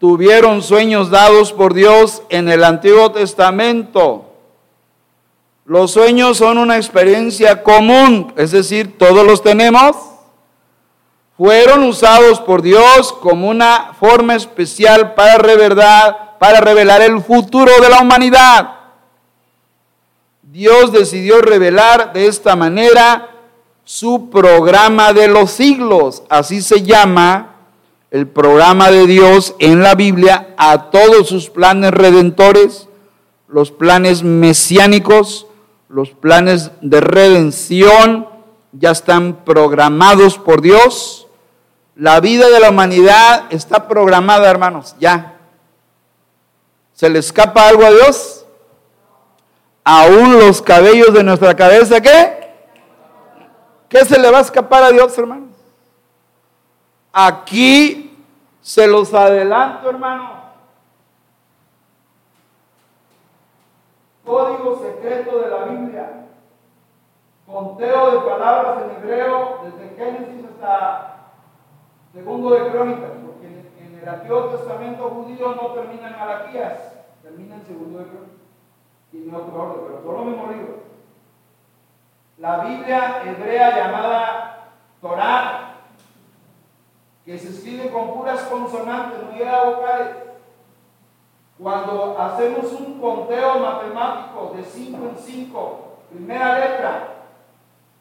[0.00, 4.32] tuvieron sueños dados por Dios en el Antiguo Testamento.
[5.64, 9.96] Los sueños son una experiencia común, es decir, todos los tenemos.
[11.36, 17.88] Fueron usados por Dios como una forma especial para revelar, para revelar el futuro de
[17.88, 18.74] la humanidad.
[20.42, 23.31] Dios decidió revelar de esta manera
[23.84, 27.56] su programa de los siglos, así se llama
[28.10, 32.88] el programa de Dios en la Biblia a todos sus planes redentores,
[33.48, 35.46] los planes mesiánicos,
[35.88, 38.28] los planes de redención
[38.72, 41.26] ya están programados por Dios.
[41.94, 45.38] La vida de la humanidad está programada, hermanos, ya.
[46.94, 48.46] ¿Se le escapa algo a Dios?
[49.84, 52.41] Aún los cabellos de nuestra cabeza, ¿qué?
[53.92, 55.50] ¿Qué se le va a escapar a Dios, hermanos?
[57.12, 58.24] Aquí
[58.62, 60.30] se los adelanto, hermano.
[64.24, 66.26] Código secreto de la Biblia.
[67.46, 71.26] Conteo de palabras en hebreo desde Génesis hasta
[72.14, 73.46] segundo de Crónicas, porque
[73.78, 76.78] en el Antiguo Testamento judío no termina en Malaquías,
[77.22, 78.40] termina en segundo de Crónicas.
[79.10, 80.91] Tiene otro orden, pero todo lo mismo libro.
[82.42, 84.64] La Biblia hebrea llamada
[85.00, 85.74] Torah
[87.24, 90.08] que se escribe con puras consonantes, no llega vocales.
[91.56, 97.14] Cuando hacemos un conteo matemático de 5 en 5, primera letra,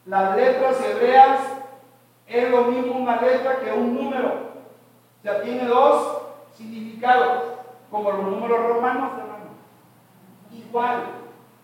[0.08, 1.40] las letras hebreas
[2.26, 4.32] es lo mismo una letra que un número.
[5.22, 6.18] Sea, tiene dos
[6.58, 7.44] significados,
[7.92, 9.52] como los números romanos, hermano.
[10.52, 11.04] Igual,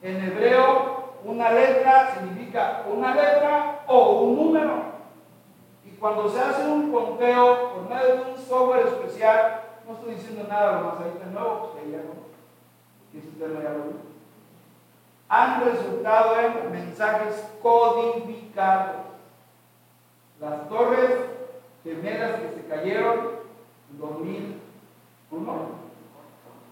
[0.04, 4.98] en hebreo, una letra significa una letra o un número
[6.00, 10.80] cuando se hace un conteo por medio de un software especial, no estoy diciendo nada
[10.80, 12.28] lo más ahorita nuevo, que ya no,
[13.18, 14.08] usted ya lo
[15.30, 18.96] han resultado en mensajes codificados.
[20.40, 21.10] Las torres
[21.84, 23.32] gemelas que se cayeron
[23.92, 25.54] en 2001,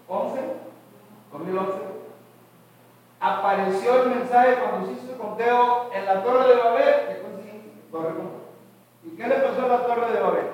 [0.08, 0.40] 11,
[1.32, 1.95] 2011,
[3.20, 8.00] apareció el mensaje cuando se hizo el conteo en la torre de Babel, que fue
[8.00, 8.14] torre
[9.04, 10.46] ¿Y qué le pasó a la torre de Babel?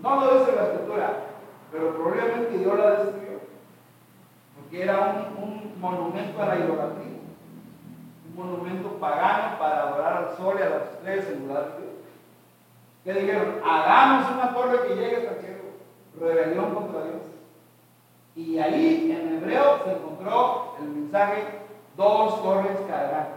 [0.00, 1.12] No lo dice la escritura,
[1.70, 3.40] pero probablemente Dios la destruyó.
[4.56, 7.18] Porque era un, monumento a la idolatría.
[8.26, 11.94] Un monumento pagano para adorar al sol y a las estrellas en lugar de Dios.
[13.04, 13.60] ¿Qué dijeron?
[13.62, 15.64] Hagamos una torre que llegue hasta el cielo.
[16.18, 17.33] Rebelión contra Dios.
[18.36, 21.44] Y ahí en hebreo se encontró el mensaje,
[21.96, 23.28] dos torres caerán.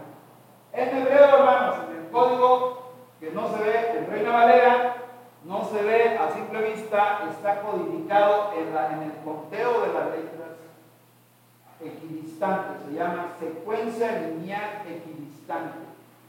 [0.72, 4.96] En hebreo, hermanos, en el código que no se ve en Reina Valera,
[5.44, 10.48] no se ve a simple vista, está codificado en, el conteo de las letras
[11.80, 15.78] equidistantes, se llama secuencia lineal equidistante.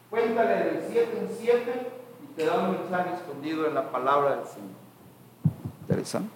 [0.10, 1.92] Cuéntale del 7 en 7
[2.24, 4.70] y te da un mensaje escondido en la palabra del Señor.
[5.82, 6.32] Interesante.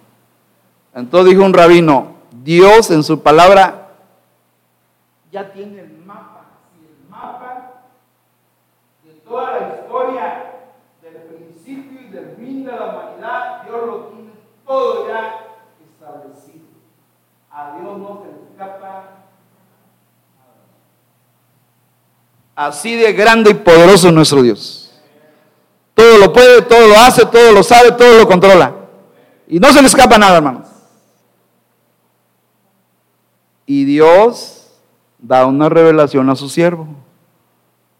[0.94, 2.13] Entonces dijo un rabino,
[2.44, 3.88] Dios en su palabra
[5.32, 6.44] ya tiene el mapa.
[6.78, 7.72] Y el mapa
[9.02, 10.50] de toda la historia
[12.36, 14.32] fin de la humanidad, Dios lo tiene
[14.66, 15.46] todo ya
[15.82, 16.66] establecido.
[17.50, 19.10] A Dios no se le escapa
[22.56, 24.92] Así de grande y poderoso es nuestro Dios.
[25.94, 28.72] Todo lo puede, todo lo hace, todo lo sabe, todo lo controla.
[29.48, 30.73] Y no se le escapa nada, hermanos.
[33.66, 34.70] Y Dios
[35.18, 36.86] da una revelación a su siervo.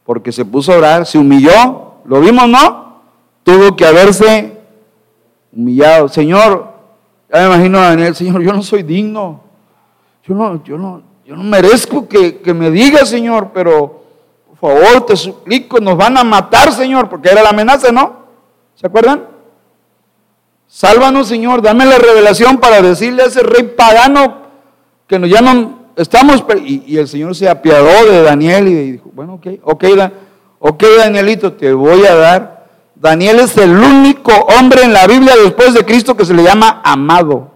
[0.03, 1.93] Porque se puso a orar, se humilló.
[2.05, 2.85] ¿Lo vimos, no?
[3.45, 4.57] tuvo que haberse
[5.55, 6.09] humillado.
[6.09, 6.73] Señor,
[7.31, 9.41] ya me imagino a Daniel, Señor, yo no soy digno.
[10.27, 14.03] yo no, yo no, yo no merezco que, que me diga, Señor, pero
[14.47, 18.25] por favor, te suplico, nos van a matar, Señor, porque era la amenaza, ¿no?
[18.73, 19.27] ¿Se acuerdan?
[20.67, 24.44] Sálvanos, Señor, dame la revelación para decirle a ese rey pagano
[25.07, 29.47] que nos llaman, estamos, y, el Señor se apiadó de Daniel y dijo, bueno, ok,
[29.63, 29.83] ok,
[30.59, 32.67] ok, Danielito, te voy a dar.
[32.95, 36.81] Daniel es el único hombre en la Biblia después de Cristo que se le llama
[36.83, 37.51] amado.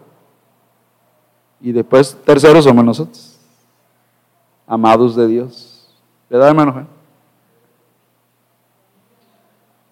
[1.62, 3.38] Y después, tercero somos nosotros,
[4.68, 5.90] amados de Dios.
[6.30, 6.88] ¿Verdad, hermano?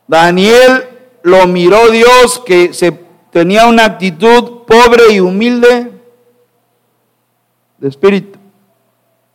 [0.08, 0.86] Daniel
[1.24, 2.91] lo miró Dios que se
[3.32, 5.96] tenía una actitud pobre y humilde
[7.78, 8.39] de espíritu.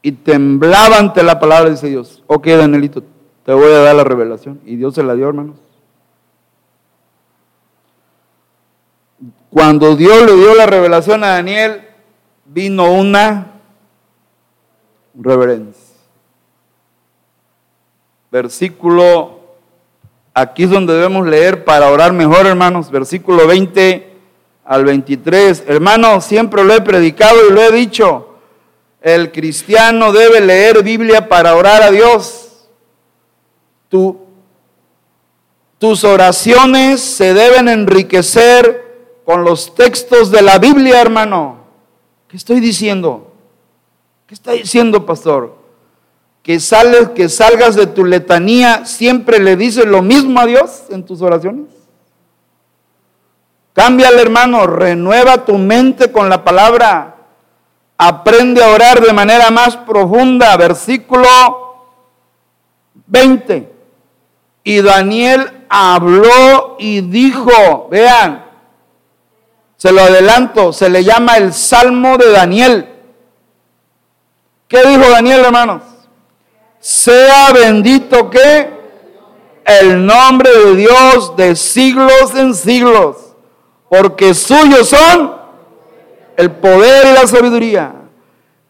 [0.02, 2.22] Y temblaba ante la palabra, dice Dios.
[2.26, 3.02] Ok, Danielito,
[3.44, 4.60] te voy a dar la revelación.
[4.64, 5.56] Y Dios se la dio, hermanos.
[9.50, 11.82] Cuando Dios le dio la revelación a Daniel,
[12.46, 13.52] vino una
[15.14, 15.94] reverencia.
[18.30, 19.42] Versículo
[20.34, 22.90] Aquí es donde debemos leer para orar mejor, hermanos.
[22.90, 24.12] Versículo 20
[24.64, 25.64] al 23.
[25.66, 28.31] Hermanos, siempre lo he predicado y lo he dicho.
[29.02, 32.38] El cristiano debe leer Biblia para orar a Dios.
[35.78, 41.64] tus oraciones se deben enriquecer con los textos de la Biblia, hermano.
[42.28, 43.32] ¿Qué estoy diciendo?
[44.26, 45.62] ¿Qué está diciendo, pastor?
[46.42, 51.04] que, sales, que salgas de tu letanía, siempre le dices lo mismo a Dios en
[51.04, 51.66] tus oraciones.
[53.72, 57.11] Cámbiale, hermano, renueva tu mente con la palabra.
[58.06, 60.56] Aprende a orar de manera más profunda.
[60.56, 61.28] Versículo
[63.06, 63.72] 20.
[64.64, 68.44] Y Daniel habló y dijo, vean,
[69.76, 72.88] se lo adelanto, se le llama el Salmo de Daniel.
[74.68, 75.82] ¿Qué dijo Daniel, hermanos?
[76.82, 78.68] sea bendito que
[79.64, 83.16] el nombre de Dios de siglos en siglos,
[83.88, 85.41] porque suyos son
[86.36, 87.94] el poder y la sabiduría.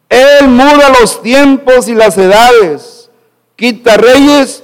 [0.09, 3.09] Él muda los tiempos y las edades,
[3.55, 4.63] quita reyes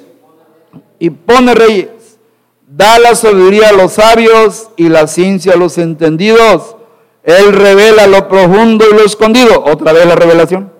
[1.00, 2.20] y pone reyes,
[2.68, 6.76] da la sabiduría a los sabios y la ciencia a los entendidos.
[7.24, 9.64] Él revela lo profundo y lo escondido.
[9.64, 10.72] Otra vez la revelación.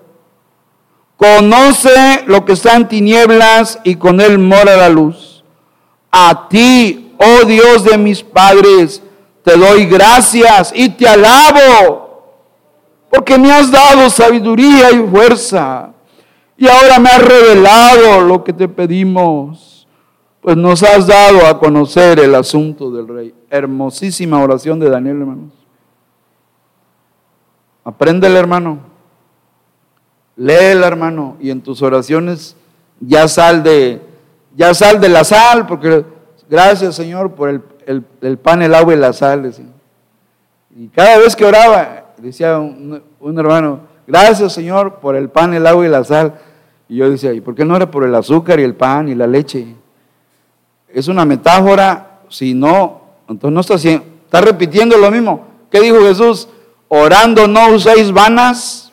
[1.16, 5.44] Conoce lo que está en tinieblas y con él mora la luz.
[6.10, 9.02] A ti, oh Dios de mis padres,
[9.44, 12.09] te doy gracias y te alabo,
[13.10, 15.90] porque me has dado sabiduría y fuerza.
[16.56, 19.88] Y ahora me has revelado lo que te pedimos,
[20.40, 23.34] pues nos has dado a conocer el asunto del rey.
[23.50, 25.52] Hermosísima oración de Daniel, hermanos.
[27.84, 28.78] Apréndele, hermano.
[30.36, 32.56] Léela, hermano, y en tus oraciones
[33.00, 34.00] ya sal de,
[34.54, 36.04] ya sal de la sal, porque
[36.48, 39.52] gracias, Señor, por el, pan, el agua y la sal.
[40.74, 43.02] Y cada vez que oraba, decía un,
[43.38, 46.34] hermano, gracias, Señor, por el pan, el agua y la sal.
[46.88, 49.14] Y yo decía, ¿y por qué no era por el azúcar y el pan y
[49.14, 49.74] la leche?
[50.88, 55.46] Es una metáfora, si no, entonces no está haciendo, está repitiendo lo mismo.
[55.70, 56.48] ¿Qué dijo Jesús?
[56.88, 58.90] Orando no uséis vanas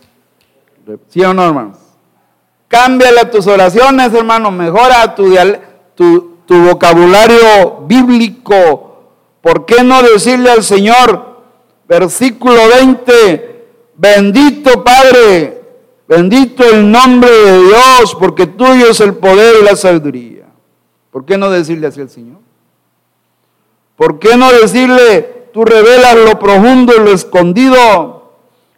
[1.10, 1.78] ¿Sí o no, hermanos?
[2.68, 4.52] Cámbiale tus oraciones, hermano.
[4.52, 5.36] Mejora tu,
[5.96, 9.12] tu, tu vocabulario bíblico.
[9.42, 11.27] ¿Por qué no decirle al Señor,
[11.88, 13.66] versículo 20,
[13.96, 15.62] bendito Padre,
[16.08, 20.46] bendito el nombre de Dios, porque tuyo es el poder y la sabiduría?
[21.12, 22.38] ¿Por qué no decirle así al Señor?
[23.96, 28.34] ¿Por qué no decirle, tú revelas lo profundo y lo escondido?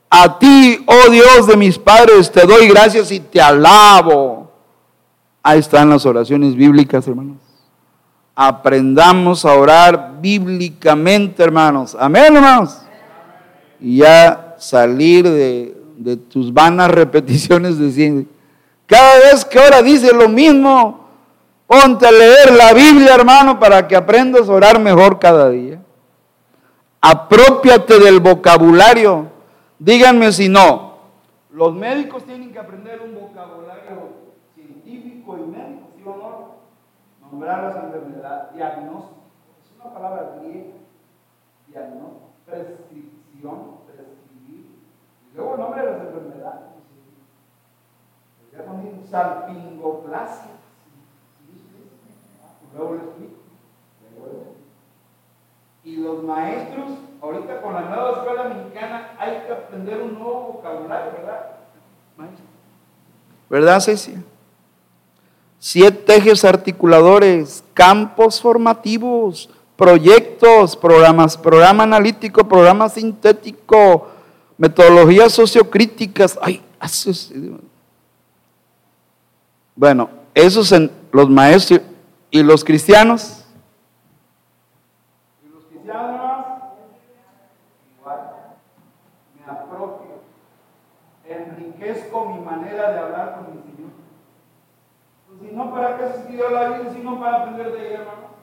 [0.09, 4.49] A ti, oh Dios de mis padres, te doy gracias y te alabo.
[5.43, 7.37] Ahí están las oraciones bíblicas, hermanos.
[8.33, 11.95] Aprendamos a orar bíblicamente, hermanos.
[11.99, 12.77] Amén, hermanos.
[13.79, 18.25] Y ya salir de, tus vanas repeticiones de
[18.85, 21.07] cada vez que ahora dice lo mismo,
[21.67, 25.79] ponte a leer la Biblia, hermano, para que aprendas a orar mejor cada día.
[26.99, 29.27] Apropiate del vocabulario
[29.79, 30.89] Díganme si no.
[31.51, 34.09] Los médicos tienen que aprender un vocabulario
[34.53, 36.55] científico y médico, ¿sí o no?
[37.21, 39.21] Nombrar las enfermedades, diagnóstico.
[39.63, 40.73] Es una palabra griega.
[41.67, 42.27] Diagnóstico,
[43.41, 44.65] prescribir.
[45.31, 46.69] Y luego el nombre de las enfermedades.
[48.51, 50.51] Ya ponen salpingoplasia.
[52.75, 53.39] Luego lo explico.
[55.83, 61.11] Y los maestros ahorita con la nueva escuela mexicana hay que aprender un nuevo vocabulario,
[61.13, 61.45] ¿verdad?
[63.49, 64.21] ¿Verdad, Cecia?
[65.57, 74.09] Siete ejes articuladores, campos formativos, proyectos, programas, programa analítico, programa sintético,
[74.57, 76.37] metodologías sociocríticas.
[76.41, 76.61] Ay,
[79.73, 81.79] bueno, esos en los maestros
[82.29, 83.45] y los cristianos.
[85.45, 86.41] Y los cristianos,
[87.97, 88.19] igual,
[89.37, 90.19] me apropio,
[91.25, 93.91] enriquezco mi manera de hablar con mi Señor.
[95.39, 96.93] Pues no, ¿para qué se estudió la Biblia?
[96.93, 98.38] Si no, para aprender de ella, hermano.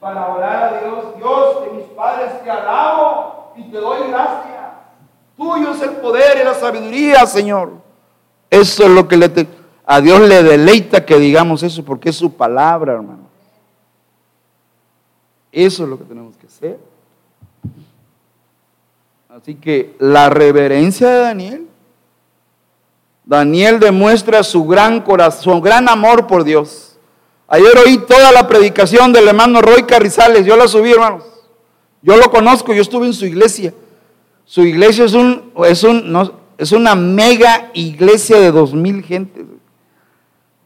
[0.00, 4.60] Para orar a Dios, Dios de mis padres, te alabo y te doy gracias.
[5.36, 7.72] Tuyo es el poder y la sabiduría, Señor.
[8.48, 9.28] Eso es lo que le
[9.92, 13.28] a Dios le deleita que digamos eso porque es su palabra, hermano.
[15.50, 16.78] Eso es lo que tenemos que hacer.
[19.28, 21.66] Así que la reverencia de Daniel,
[23.24, 26.89] Daniel demuestra su gran corazón, gran amor por Dios.
[27.50, 31.24] Ayer oí toda la predicación del hermano Roy Carrizales, yo la subí, hermanos.
[32.00, 33.74] Yo lo conozco, yo estuve en su iglesia.
[34.44, 39.44] Su iglesia es, un, es, un, es una mega iglesia de dos mil gentes.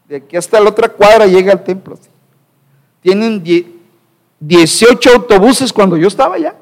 [0.09, 1.99] De aquí hasta la otra cuadra llega al templo.
[3.01, 3.43] Tienen
[4.41, 6.55] 18 autobuses cuando yo estaba allá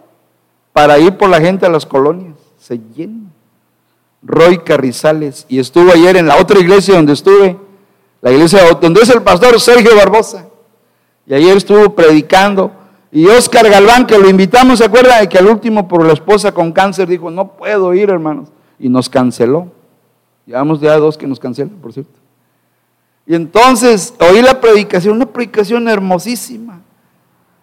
[0.72, 2.36] para ir por la gente a las colonias.
[2.58, 3.32] Se llenan.
[4.22, 5.46] Roy Carrizales.
[5.48, 7.56] Y estuvo ayer en la otra iglesia donde estuve,
[8.22, 10.46] la iglesia donde es el pastor Sergio Barbosa.
[11.26, 12.70] Y ayer estuvo predicando.
[13.10, 15.20] Y Oscar Galván, que lo invitamos, ¿se acuerdan?
[15.20, 18.48] De que al último por la esposa con cáncer dijo, no puedo ir, hermanos.
[18.78, 19.70] Y nos canceló.
[20.46, 22.12] Llevamos ya dos que nos cancelan, por cierto.
[23.26, 26.80] Y entonces oí la predicación, una predicación hermosísima.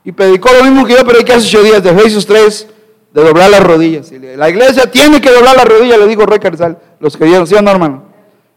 [0.04, 2.68] Y predicó lo mismo que yo prediqué hace ocho días, de Efesios 3,
[3.14, 4.12] de doblar las rodillas.
[4.12, 7.56] la iglesia tiene que doblar las rodillas, le dijo Rey Carzal, los que vieron, ¿sí
[7.56, 8.04] o no, hermano?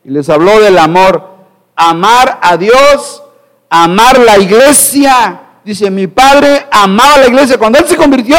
[0.05, 1.32] Y les habló del amor.
[1.91, 3.23] Amar a Dios,
[3.69, 7.59] amar la iglesia Dice, mi padre amaba la iglesia.
[7.59, 8.37] Cuando él se convirtió,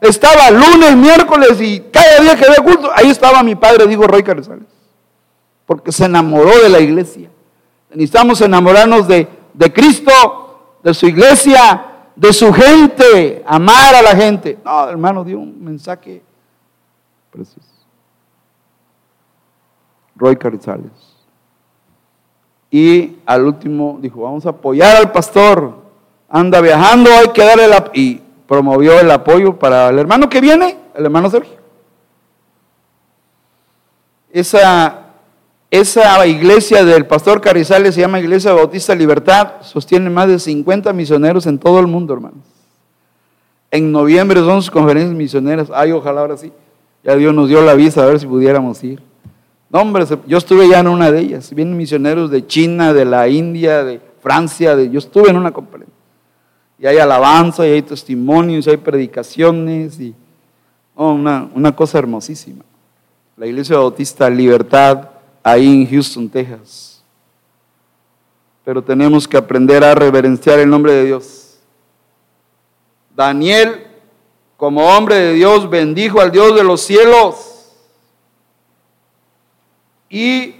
[0.00, 4.22] estaba lunes, miércoles y cada día que había culto, ahí estaba mi padre, dijo Roy
[4.22, 4.68] Carrizales.
[5.66, 7.30] Porque se enamoró de la iglesia.
[7.90, 14.58] Necesitamos enamorarnos de, de Cristo, de su iglesia, de su gente, amar a la gente.
[14.64, 16.22] No, hermano, dio un mensaje
[17.30, 17.68] precioso.
[20.16, 21.13] Roy Carrizales.
[22.74, 25.76] Y al último dijo, vamos a apoyar al pastor
[26.28, 27.88] anda viajando, hay que darle la...
[27.94, 31.54] Y promovió el apoyo para el hermano que viene, el hermano Sergio.
[34.32, 35.04] Esa,
[35.70, 41.46] esa iglesia del pastor Carrizales se llama Iglesia Bautista Libertad, sostiene más de 50 misioneros
[41.46, 42.42] en todo el mundo, hermanos.
[43.70, 45.70] En noviembre son sus conferencias misioneras.
[45.72, 46.52] Ay, ojalá ahora sí.
[47.04, 49.13] Ya Dios nos dio la visa a ver si pudiéramos ir.
[49.70, 51.52] No, hombre, yo estuve ya en una de ellas.
[51.54, 54.76] Vienen misioneros de China, de la India, de Francia.
[54.76, 55.94] De, yo estuve en una conferencia
[56.78, 60.14] y hay alabanza, y hay testimonios, y hay predicaciones, y
[60.94, 62.64] oh, una, una cosa hermosísima.
[63.36, 65.08] La Iglesia Bautista Libertad,
[65.42, 67.02] ahí en Houston, Texas.
[68.64, 71.58] Pero tenemos que aprender a reverenciar el nombre de Dios.
[73.16, 73.86] Daniel,
[74.56, 77.53] como hombre de Dios, bendijo al Dios de los cielos.
[80.08, 80.54] Y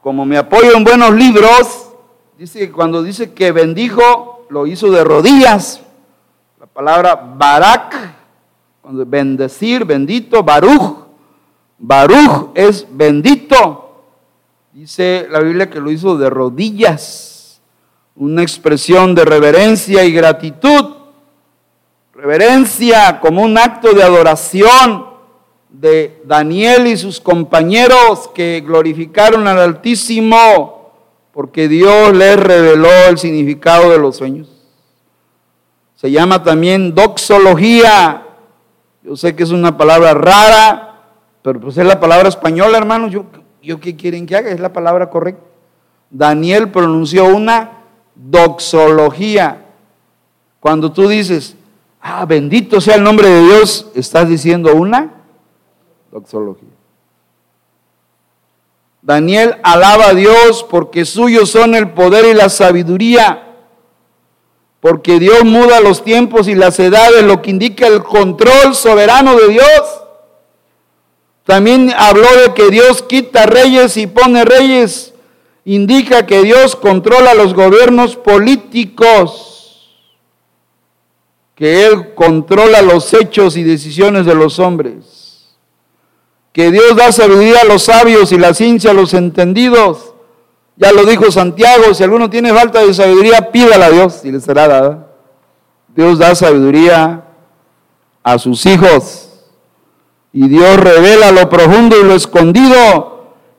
[0.00, 1.92] como me apoyo en buenos libros,
[2.42, 5.80] Dice que cuando dice que bendijo, lo hizo de rodillas.
[6.58, 7.94] La palabra barak,
[8.80, 11.06] cuando bendecir, bendito, baruch.
[11.78, 14.06] Baruch es bendito.
[14.72, 17.60] Dice la Biblia que lo hizo de rodillas.
[18.16, 20.96] Una expresión de reverencia y gratitud.
[22.12, 25.11] Reverencia como un acto de adoración
[25.72, 30.82] de Daniel y sus compañeros que glorificaron al Altísimo
[31.32, 34.48] porque Dios les reveló el significado de los sueños.
[35.96, 38.26] Se llama también doxología.
[39.02, 41.00] Yo sé que es una palabra rara,
[41.42, 43.08] pero pues es la palabra española, hermano.
[43.08, 43.24] Yo,
[43.62, 45.42] yo qué quieren que haga, es la palabra correcta.
[46.10, 49.64] Daniel pronunció una doxología.
[50.60, 51.56] Cuando tú dices,
[52.02, 55.21] ah, bendito sea el nombre de Dios, estás diciendo una
[56.12, 56.68] doxología.
[59.00, 63.48] Daniel alaba a Dios porque suyos son el poder y la sabiduría,
[64.80, 69.48] porque Dios muda los tiempos y las edades, lo que indica el control soberano de
[69.48, 70.02] Dios.
[71.44, 75.14] También habló de que Dios quita reyes y pone reyes,
[75.64, 79.52] indica que Dios controla los gobiernos políticos,
[81.56, 85.21] que Él controla los hechos y decisiones de los hombres,
[86.52, 90.14] que Dios da sabiduría a los sabios y la ciencia a los entendidos.
[90.76, 94.40] Ya lo dijo Santiago, si alguno tiene falta de sabiduría, pídala a Dios y le
[94.40, 95.06] será dada.
[95.88, 97.24] Dios da sabiduría
[98.22, 99.28] a sus hijos
[100.32, 103.12] y Dios revela lo profundo y lo escondido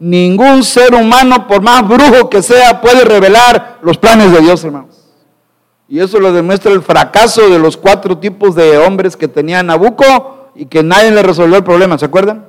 [0.04, 4.98] Ningún ser humano, por más brujo que sea, puede revelar los planes de Dios, hermanos.
[5.88, 10.50] Y eso lo demuestra el fracaso de los cuatro tipos de hombres que tenía Nabucco
[10.56, 12.46] y que nadie le resolvió el problema, ¿se acuerdan?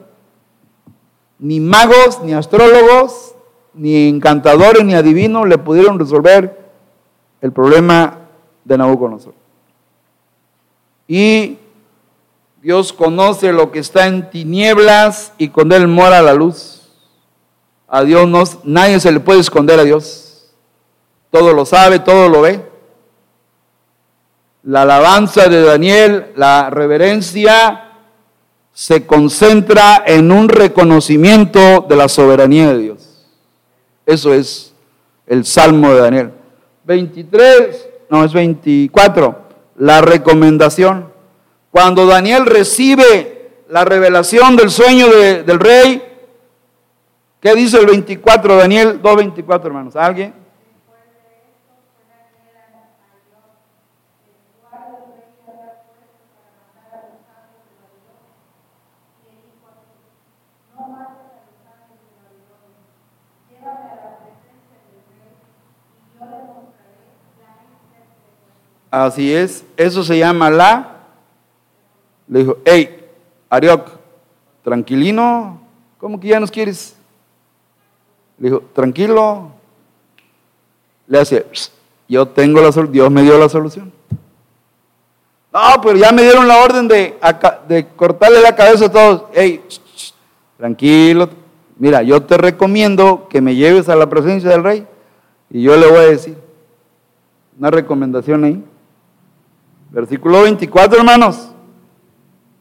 [1.38, 3.34] Ni magos, ni astrólogos,
[3.74, 6.64] ni encantadores, ni adivinos le pudieron resolver
[7.40, 8.18] el problema
[8.64, 9.34] de Nabucodonosor.
[11.06, 11.58] Y
[12.62, 16.88] Dios conoce lo que está en tinieblas y con él mora la luz.
[17.88, 20.54] A Dios no, nadie se le puede esconder a Dios.
[21.30, 22.64] Todo lo sabe, todo lo ve.
[24.62, 27.83] La alabanza de Daniel, la reverencia,
[28.74, 33.26] se concentra en un reconocimiento de la soberanía de Dios.
[34.04, 34.74] Eso es
[35.26, 36.32] el Salmo de Daniel.
[36.84, 39.38] 23, no es 24,
[39.78, 41.08] la recomendación.
[41.70, 46.02] Cuando Daniel recibe la revelación del sueño del rey,
[47.44, 49.96] ¿Qué dice el 24, Daniel 2.24, hermanos?
[49.96, 50.32] ¿Alguien?
[68.94, 70.98] Así es, eso se llama la.
[72.28, 73.04] Le dijo, hey,
[73.50, 73.88] Arioc,
[74.62, 75.60] tranquilino,
[75.98, 76.94] ¿cómo que ya nos quieres?
[78.38, 79.50] Le dijo, tranquilo.
[81.08, 81.44] Le hace,
[82.08, 83.92] yo tengo la solución, Dios me dio la solución.
[85.52, 87.18] No, pero ya me dieron la orden de,
[87.66, 89.24] de cortarle la cabeza a todos.
[89.32, 89.60] Hey,
[90.56, 91.30] tranquilo.
[91.78, 94.86] Mira, yo te recomiendo que me lleves a la presencia del rey
[95.50, 96.38] y yo le voy a decir
[97.58, 98.64] una recomendación ahí.
[99.94, 101.50] Versículo 24, hermanos.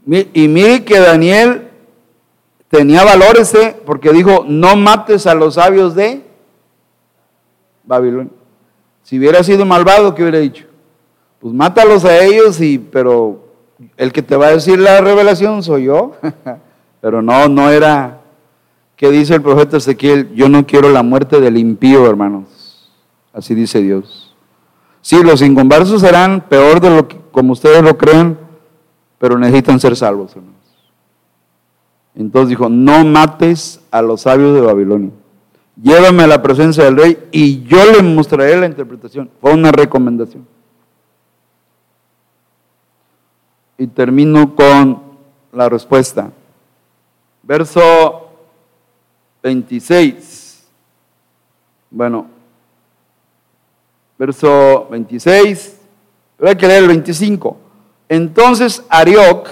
[0.05, 1.67] Y mire que Daniel
[2.67, 3.75] tenía valores, ¿eh?
[3.87, 6.23] porque dijo, no mates a los sabios de
[7.85, 8.31] Babilonia.
[9.01, 10.65] Si hubiera sido malvado, ¿qué hubiera dicho?
[11.39, 13.47] Pues mátalos a ellos, y, pero
[13.97, 16.15] el que te va a decir la revelación soy yo.
[17.01, 18.21] pero no, no era,
[18.95, 20.31] ¿qué dice el profeta Ezequiel?
[20.35, 22.91] Yo no quiero la muerte del impío, hermanos.
[23.33, 24.35] Así dice Dios.
[25.01, 28.37] Sí, los inconversos serán peor de lo que, como ustedes lo creen,
[29.17, 30.61] pero necesitan ser salvos, hermanos.
[32.15, 35.09] Entonces dijo, no mates a los sabios de Babilonia.
[35.81, 39.29] Llévame a la presencia del rey y yo le mostraré la interpretación.
[39.41, 40.47] Fue una recomendación.
[43.79, 45.01] Y termino con
[45.51, 46.31] la respuesta.
[47.41, 48.29] Verso
[49.41, 50.67] 26.
[51.89, 52.27] Bueno,
[54.17, 55.82] verso 26,
[56.47, 57.57] hay que leer el 25.
[58.09, 59.49] Entonces Arioc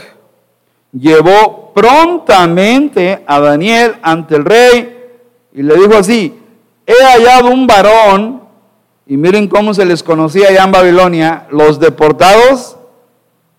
[0.91, 4.97] llevó prontamente a Daniel ante el rey
[5.53, 6.37] y le dijo así,
[6.85, 8.41] he hallado un varón,
[9.05, 12.77] y miren cómo se les conocía allá en Babilonia, los deportados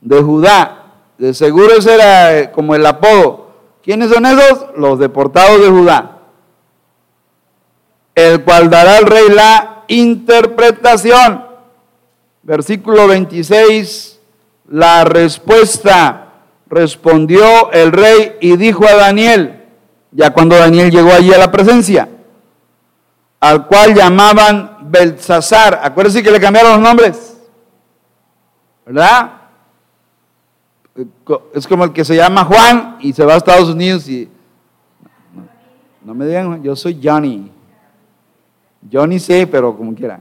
[0.01, 0.79] de Judá.
[1.19, 3.51] De seguro ese era eh, como el apodo.
[3.83, 4.67] ¿Quiénes son esos?
[4.77, 6.19] Los deportados de Judá.
[8.15, 11.52] El cual dará al rey la interpretación.
[12.43, 14.21] Versículo 26,
[14.69, 16.33] la respuesta
[16.67, 19.65] respondió el rey y dijo a Daniel,
[20.11, 22.09] ya cuando Daniel llegó allí a la presencia,
[23.39, 25.81] al cual llamaban Belsasar.
[25.83, 27.39] Acuérdense que le cambiaron los nombres,
[28.87, 29.33] ¿verdad?
[31.55, 34.29] Es como el que se llama Juan y se va a Estados Unidos y
[36.05, 37.51] no, me digan, yo soy Johnny.
[38.93, 40.19] Johnny sé, pero como quiera,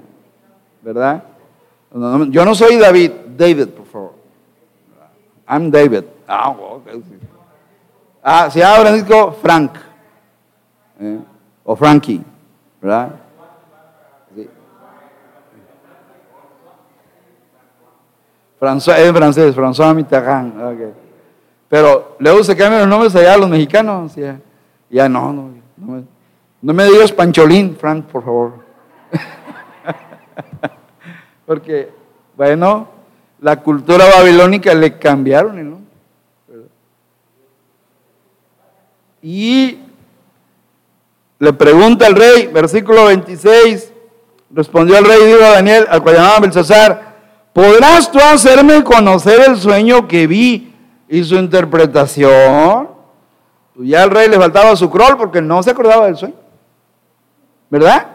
[0.83, 1.23] ¿verdad?
[1.93, 4.13] Yo no soy David, David, por favor.
[5.47, 6.05] I'm David.
[6.27, 7.01] Ah, okay.
[8.23, 9.71] ah se llama Francisco Frank.
[11.01, 11.19] ¿eh?
[11.65, 12.23] O Frankie,
[12.81, 13.11] ¿verdad?
[14.33, 14.49] Sí.
[18.57, 20.53] François, francés, François Mitterrand.
[21.67, 24.15] Pero luego se cambian los nombres allá a los mexicanos.
[24.15, 24.39] Ya,
[24.89, 26.03] ya no, no, no me,
[26.61, 28.53] no me digas Pancholín, Frank, por favor.
[31.45, 31.89] Porque,
[32.37, 32.87] bueno,
[33.39, 35.71] la cultura babilónica le cambiaron el.
[39.23, 39.79] Y
[41.37, 43.91] le pregunta al rey, versículo 26,
[44.51, 47.15] respondió el rey y dijo a Daniel, al cual llamaba Belsasar,
[47.53, 50.73] ¿podrás tú hacerme conocer el sueño que vi
[51.07, 52.89] y su interpretación?
[53.75, 56.35] Ya al rey le faltaba su crol porque no se acordaba del sueño.
[57.69, 58.07] ¿Verdad?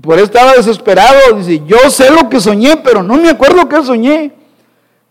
[0.00, 1.36] Por eso estaba desesperado.
[1.36, 4.32] Dice, yo sé lo que soñé, pero no me acuerdo qué soñé.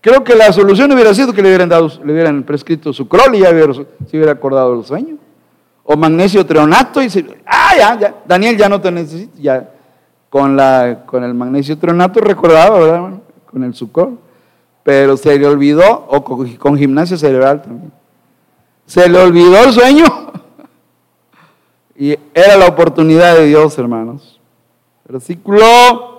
[0.02, 3.36] Creo que la solución hubiera sido que le hubieran dado, le hubieran prescrito su crol
[3.36, 5.18] y ya se hubiera acordado del sueño.
[5.84, 9.70] O magnesio treonato y se, ah, ya, Daniel ya no te necesita, ya
[10.30, 13.12] con, la, con el magnesio treonato recordaba, ¿verdad?
[13.50, 14.18] Con el sucrol.
[14.84, 17.92] Pero se le olvidó, o con, con gimnasia cerebral también.
[18.86, 20.06] Se le olvidó el sueño.
[21.98, 24.37] y era la oportunidad de Dios, hermanos.
[25.08, 26.18] Versículo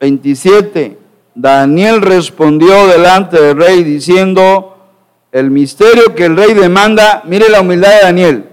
[0.00, 0.98] 27.
[1.34, 4.76] Daniel respondió delante del rey diciendo,
[5.32, 8.44] el misterio que el rey demanda, mire la humildad de Daniel,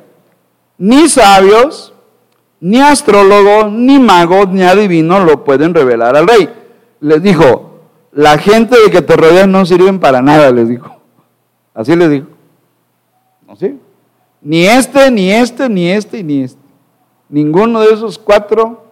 [0.78, 1.94] ni sabios,
[2.60, 6.50] ni astrólogos, ni magos, ni adivinos lo pueden revelar al rey.
[7.02, 7.80] Les dijo,
[8.12, 10.96] la gente de que te rodean no sirven para nada, les dijo.
[11.74, 12.28] Así les dijo.
[13.48, 13.78] ¿No sí?
[14.42, 16.67] Ni este, ni este, ni este, ni este.
[17.30, 18.84] Ninguno de esos cuatro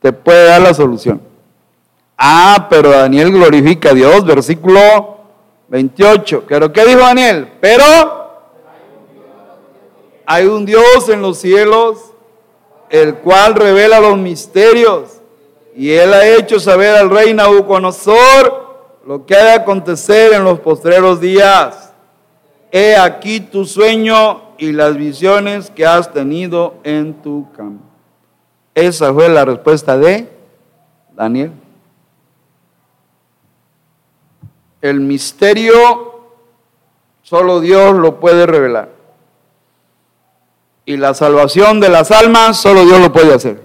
[0.00, 1.20] te puede dar la solución.
[2.18, 5.18] Ah, pero Daniel glorifica a Dios, versículo
[5.68, 6.44] 28.
[6.46, 7.48] ¿Pero qué dijo Daniel?
[7.60, 7.84] Pero
[10.26, 11.98] hay un Dios en los cielos,
[12.90, 15.20] el cual revela los misterios.
[15.74, 18.70] Y él ha hecho saber al rey Nabucodonosor
[19.06, 21.92] lo que ha de acontecer en los postreros días.
[22.70, 27.82] He aquí tu sueño y las visiones que has tenido en tu campo.
[28.74, 30.30] Esa fue la respuesta de
[31.16, 31.50] Daniel.
[34.82, 36.28] El misterio
[37.22, 38.90] solo Dios lo puede revelar.
[40.84, 43.62] Y la salvación de las almas solo Dios lo puede hacer.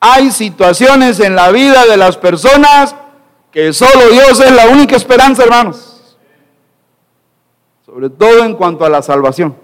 [0.00, 2.96] Hay situaciones en la vida de las personas
[3.52, 5.89] que solo Dios es la única esperanza, hermanos.
[7.92, 9.56] Sobre todo en cuanto a la salvación.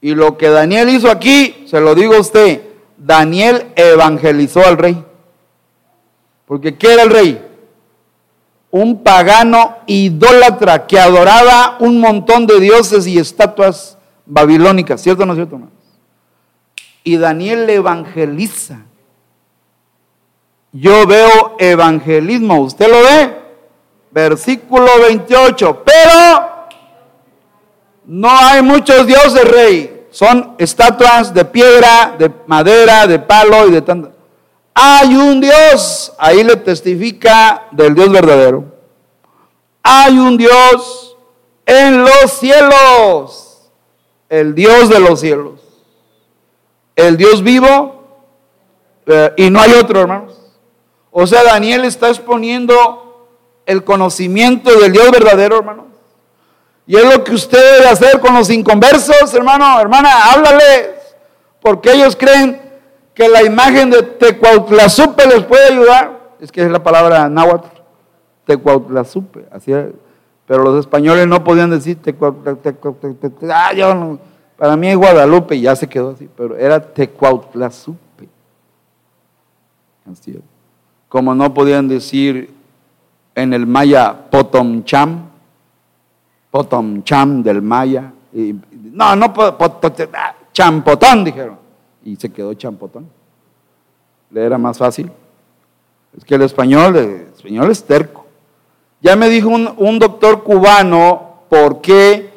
[0.00, 2.62] Y lo que Daniel hizo aquí, se lo digo a usted,
[2.96, 5.04] Daniel evangelizó al rey.
[6.46, 7.46] Porque ¿qué era el rey?
[8.70, 15.32] un pagano idólatra que adoraba un montón de dioses y estatuas babilónicas, ¿cierto o no
[15.32, 15.60] es cierto?
[17.04, 18.80] Y Daniel evangeliza.
[20.72, 23.45] Yo veo evangelismo, ¿usted lo ve?
[24.10, 26.66] Versículo 28, pero
[28.06, 30.06] no hay muchos dioses, rey.
[30.10, 34.16] Son estatuas de piedra, de madera, de palo y de tanto
[34.78, 38.64] hay un Dios, ahí le testifica del Dios verdadero.
[39.82, 41.16] Hay un Dios
[41.64, 43.70] en los cielos,
[44.28, 45.60] el Dios de los cielos,
[46.94, 48.04] el Dios vivo,
[49.06, 50.36] eh, y no hay otro, hermanos.
[51.10, 53.05] O sea, Daniel está exponiendo
[53.66, 55.86] el conocimiento del Dios verdadero, hermanos.
[56.86, 60.90] Y es lo que usted debe hacer con los inconversos, hermano, hermana, háblales,
[61.60, 62.62] porque ellos creen
[63.12, 66.16] que la imagen de Tecuautlazupe les puede ayudar.
[66.40, 67.66] Es que es la palabra náhuatl,
[68.44, 69.46] Tecuautlazupe.
[69.50, 69.72] Así
[70.46, 73.32] pero los españoles no podían decir Tecuautlazupe.
[73.50, 74.18] Ah, yo
[74.56, 78.28] para mí es Guadalupe ya se quedó así, pero era Tecuautlazupe.
[80.10, 80.42] Así es.
[81.08, 82.55] Como no podían decir
[83.36, 85.28] en el maya Potomcham,
[86.50, 88.12] Potomcham del maya.
[88.32, 88.54] Y,
[88.92, 91.66] no, no, ah, Champotón dijeron
[92.06, 93.08] y se quedó champotón.
[94.30, 95.10] Le era más fácil.
[96.16, 98.26] Es que el español, español es terco.
[99.02, 102.30] Ya me dijo un, un doctor cubano por qué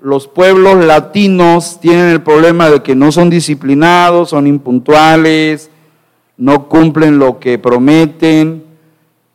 [0.00, 5.70] los pueblos latinos tienen el problema de que no son disciplinados, son impuntuales,
[6.36, 8.64] no cumplen lo que prometen,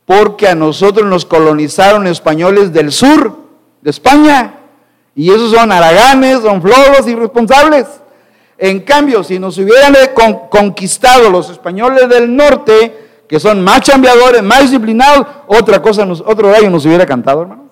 [0.04, 3.36] porque a nosotros nos colonizaron españoles del sur
[3.80, 4.54] de España,
[5.14, 7.86] y esos son araganes, son floros irresponsables.
[8.56, 9.94] En cambio, si nos hubieran
[10.50, 16.70] conquistado los españoles del norte, que son más chambeadores, más disciplinados, otra cosa, otro gallo
[16.70, 17.64] nos hubiera cantado, hermano.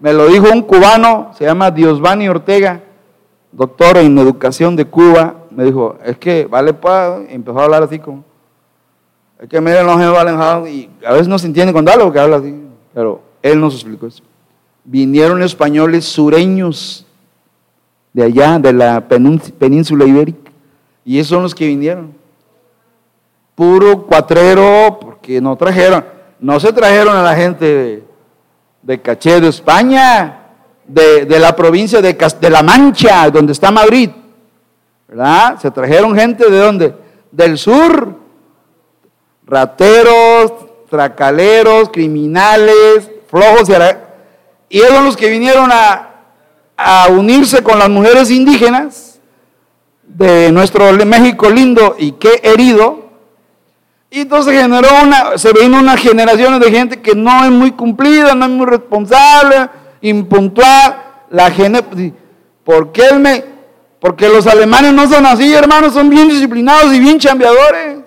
[0.00, 2.80] Me lo dijo un cubano, se llama Diosvani Ortega,
[3.52, 5.34] doctor en educación de Cuba.
[5.50, 6.92] Me dijo, es que, vale, pues,
[7.28, 8.24] empezó a hablar así como,
[9.44, 12.54] es que miren los y a veces no se entiende cuando habla porque habla así,
[12.94, 14.22] pero él nos explicó eso.
[14.84, 17.04] Vinieron españoles sureños
[18.14, 20.50] de allá, de la península ibérica.
[21.04, 22.14] Y esos son los que vinieron.
[23.54, 26.06] Puro cuatrero, porque no trajeron,
[26.40, 28.02] no se trajeron a la gente
[28.80, 30.38] de, Caché de España,
[30.88, 34.08] de, la provincia de, de, La Mancha, donde está Madrid.
[35.06, 35.60] ¿Verdad?
[35.60, 36.94] Se trajeron gente de dónde?
[37.30, 38.23] Del sur.
[39.46, 40.52] Rateros,
[40.88, 43.68] tracaleros, criminales, flojos
[44.68, 46.10] y, ellos los que vinieron a,
[46.76, 49.20] a unirse con las mujeres indígenas
[50.02, 53.04] de nuestro México lindo y qué herido.
[54.10, 58.34] Y entonces generó una, se vino una generación de gente que no es muy cumplida,
[58.34, 59.68] no es muy responsable,
[60.00, 61.02] impuntual.
[61.30, 61.82] La gente,
[62.62, 63.44] ¿por qué me,
[63.98, 68.03] porque los alemanes no son así, hermanos, son bien disciplinados y bien chambeadores.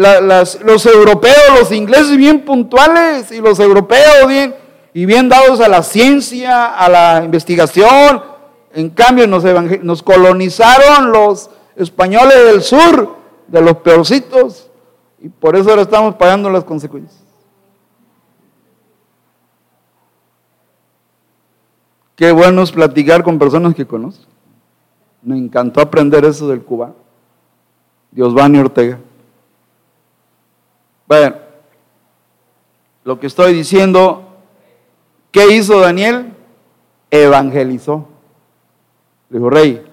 [0.00, 4.54] Los europeos, los ingleses bien puntuales y los europeos bien
[4.94, 8.22] y bien dados a la ciencia, a la investigación.
[8.72, 13.16] En cambio nos, colonizaron los españoles del sur,
[13.48, 14.70] de los peorcitos,
[15.20, 17.22] y por eso ahora estamos pagando las consecuencias.
[22.16, 24.24] Qué bueno es platicar con personas que conocen.
[25.22, 26.94] Me encantó aprender eso del cubano.
[28.12, 28.98] Diosvani Ortega.
[31.10, 31.34] Bueno,
[33.02, 34.28] lo que estoy diciendo,
[35.32, 36.32] ¿qué hizo Daniel?
[37.10, 38.06] Evangelizó.
[39.28, 39.84] Le dijo, rey,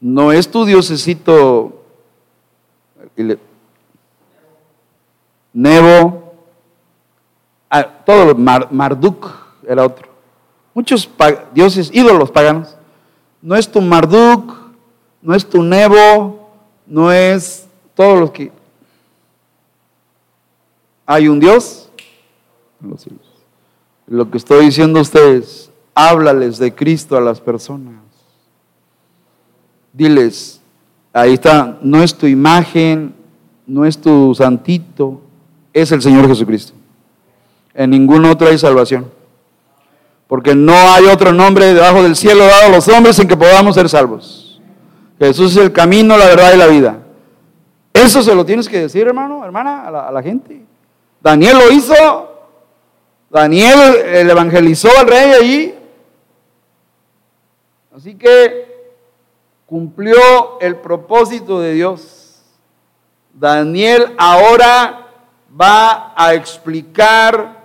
[0.00, 1.82] no es tu diosecito
[5.54, 6.34] Nebo,
[7.70, 9.30] ah, todo Marduk
[9.66, 10.10] era otro.
[10.74, 11.08] Muchos
[11.54, 12.76] dioses, ídolos paganos
[13.40, 14.54] no es tu Marduk,
[15.22, 16.50] no es tu Nebo,
[16.86, 18.57] no es todo lo que...
[21.10, 21.90] Hay un Dios
[24.06, 27.94] Lo que estoy diciendo a ustedes, háblales de Cristo a las personas.
[29.92, 30.60] Diles,
[31.12, 33.14] ahí está, no es tu imagen,
[33.66, 35.20] no es tu santito,
[35.72, 36.74] es el Señor Jesucristo.
[37.74, 39.18] En ningún otro hay salvación
[40.28, 43.74] porque no hay otro nombre debajo del cielo dado a los hombres en que podamos
[43.74, 44.60] ser salvos.
[45.18, 46.98] Jesús es el camino, la verdad y la vida.
[47.94, 50.64] Eso se lo tienes que decir, hermano, hermana, a la, gente.
[51.20, 51.94] Daniel lo hizo.
[53.30, 55.74] Daniel el evangelizó al rey allí.
[57.94, 58.94] Así que
[59.66, 62.42] cumplió el propósito de Dios.
[63.34, 65.08] Daniel ahora
[65.60, 67.64] va a explicar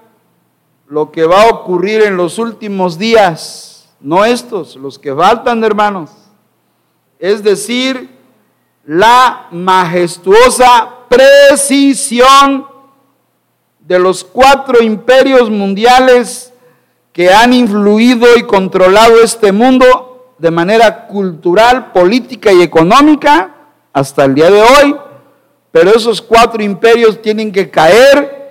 [0.88, 6.12] lo que va a ocurrir en los últimos días, no estos, los que faltan, hermanos.
[7.18, 8.10] Es decir,
[8.86, 12.73] la majestuosa precisión
[13.88, 16.54] de los cuatro imperios mundiales
[17.12, 23.56] que han influido y controlado este mundo de manera cultural, política y económica
[23.92, 24.96] hasta el día de hoy.
[25.72, 28.44] Pero esos cuatro imperios tienen que caer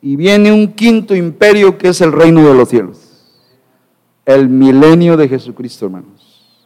[0.00, 2.98] y viene un quinto imperio que es el reino de los cielos.
[4.24, 6.56] El milenio de Jesucristo, hermanos.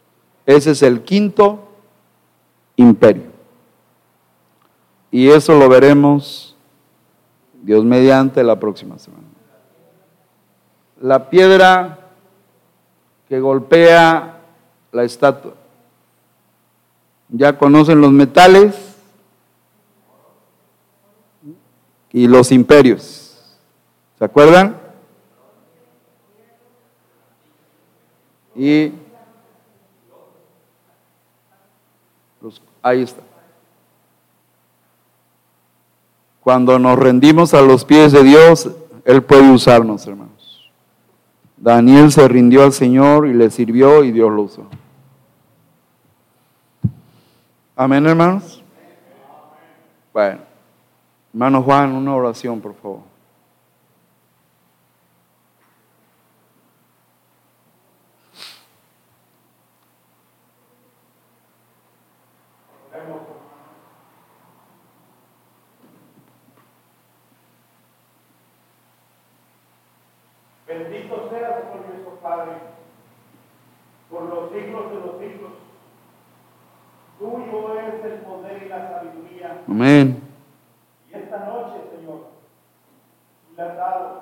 [0.45, 1.67] Ese es el quinto
[2.75, 3.31] imperio.
[5.09, 6.52] Y eso lo veremos,
[7.63, 9.23] Dios mediante, la próxima semana.
[10.99, 11.97] La piedra
[13.29, 14.37] que golpea
[14.91, 15.53] la estatua.
[17.29, 18.97] Ya conocen los metales
[22.11, 23.57] y los imperios.
[24.19, 24.77] ¿Se acuerdan?
[28.55, 28.91] Y
[32.81, 33.32] ahí está.
[36.43, 38.69] Cuando nos rendimos a los pies de Dios,
[39.05, 40.69] Él puede usarnos, hermanos.
[41.55, 44.67] Daniel se rindió al Señor y le sirvió y Dios lo usó.
[47.75, 48.61] Amén, hermanos.
[50.11, 50.39] Bueno,
[51.33, 53.12] hermano Juan, una oración, por favor.
[70.73, 72.53] Bendito sea, Señor nuestro Padre,
[74.09, 75.51] por los siglos de los siglos.
[77.19, 79.61] Tuyo es el poder y la sabiduría.
[79.67, 80.21] Amén.
[81.09, 82.21] Y esta noche, Señor,
[83.47, 84.21] tú le has dado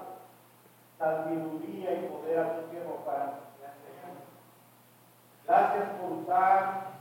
[1.00, 3.40] sabiduría y poder a tu siervo para.
[5.48, 6.92] Gracias por usar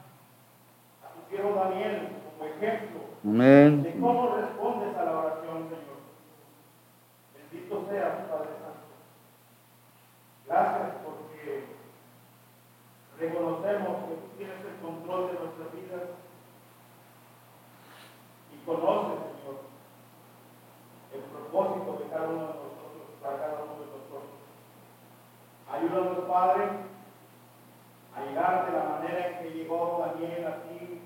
[1.03, 3.83] a tu siervo Daniel como ejemplo Amén.
[3.83, 6.01] de cómo respondes a la oración, Señor.
[7.35, 8.60] Bendito sea, Padre.
[10.51, 11.65] Gracias porque
[13.21, 16.11] reconocemos que tú tienes el control de nuestras vidas
[18.51, 19.63] y conoces, Señor,
[21.15, 24.23] el propósito de cada uno de nosotros, para cada uno de nosotros.
[25.71, 26.65] Ayúdanos, Padre,
[28.17, 31.01] a llegar de la manera en que llegó Daniel a ti,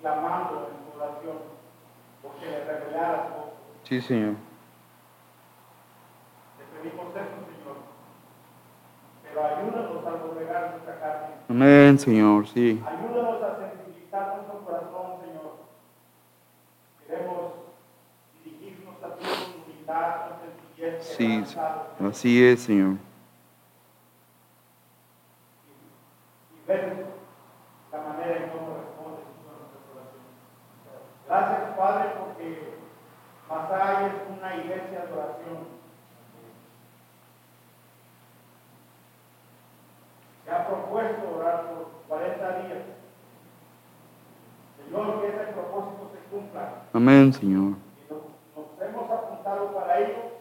[0.00, 1.36] clamando en tu oración.
[2.22, 3.26] porque le revelaras.
[3.82, 4.36] Sí, Señor.
[6.56, 7.33] Te pedimos Señor.
[9.34, 11.26] Pero ayúdanos a doblegar nuestra carne.
[11.48, 12.80] Amén, Señor, sí.
[12.86, 15.54] Ayúdanos a sensibilizar nuestro corazón, Señor.
[17.04, 17.52] Queremos
[18.44, 22.94] dirigirnos a ti con humildad, con sencillez, Sí, quebrantado, así es, Señor.
[26.54, 27.06] y ver
[27.90, 30.30] la manera en cómo respondes Señor, a nuestras oraciones.
[31.26, 32.74] Gracias, Padre, porque
[33.48, 35.83] Masai es una iglesia de oración.
[40.44, 42.78] Se ha propuesto orar por 40 días.
[44.84, 46.82] Señor, que ese propósito se cumpla.
[46.92, 47.72] Amén, Señor.
[47.96, 48.20] Y nos,
[48.54, 50.34] nos hemos apuntado para ello.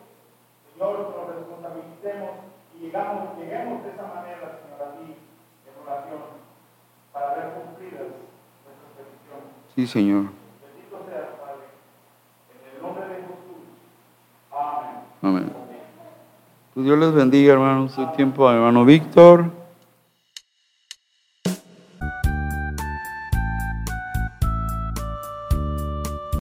[0.73, 2.31] Señor, nos responsabilicemos
[2.75, 5.15] y llegamos, lleguemos de esa manera, Señor, a ti
[5.65, 6.19] en oración
[7.13, 8.11] para ver cumplidas
[8.65, 9.47] nuestras peticiones.
[9.75, 10.23] Sí, Señor.
[10.59, 11.63] Bendito seas, Padre.
[12.51, 13.63] En el nombre de Jesús.
[14.51, 14.99] Amén.
[15.21, 15.53] Amén.
[16.73, 17.91] Pues Dios les bendiga, hermanos.
[17.91, 19.62] Su tiempo, hermano Víctor.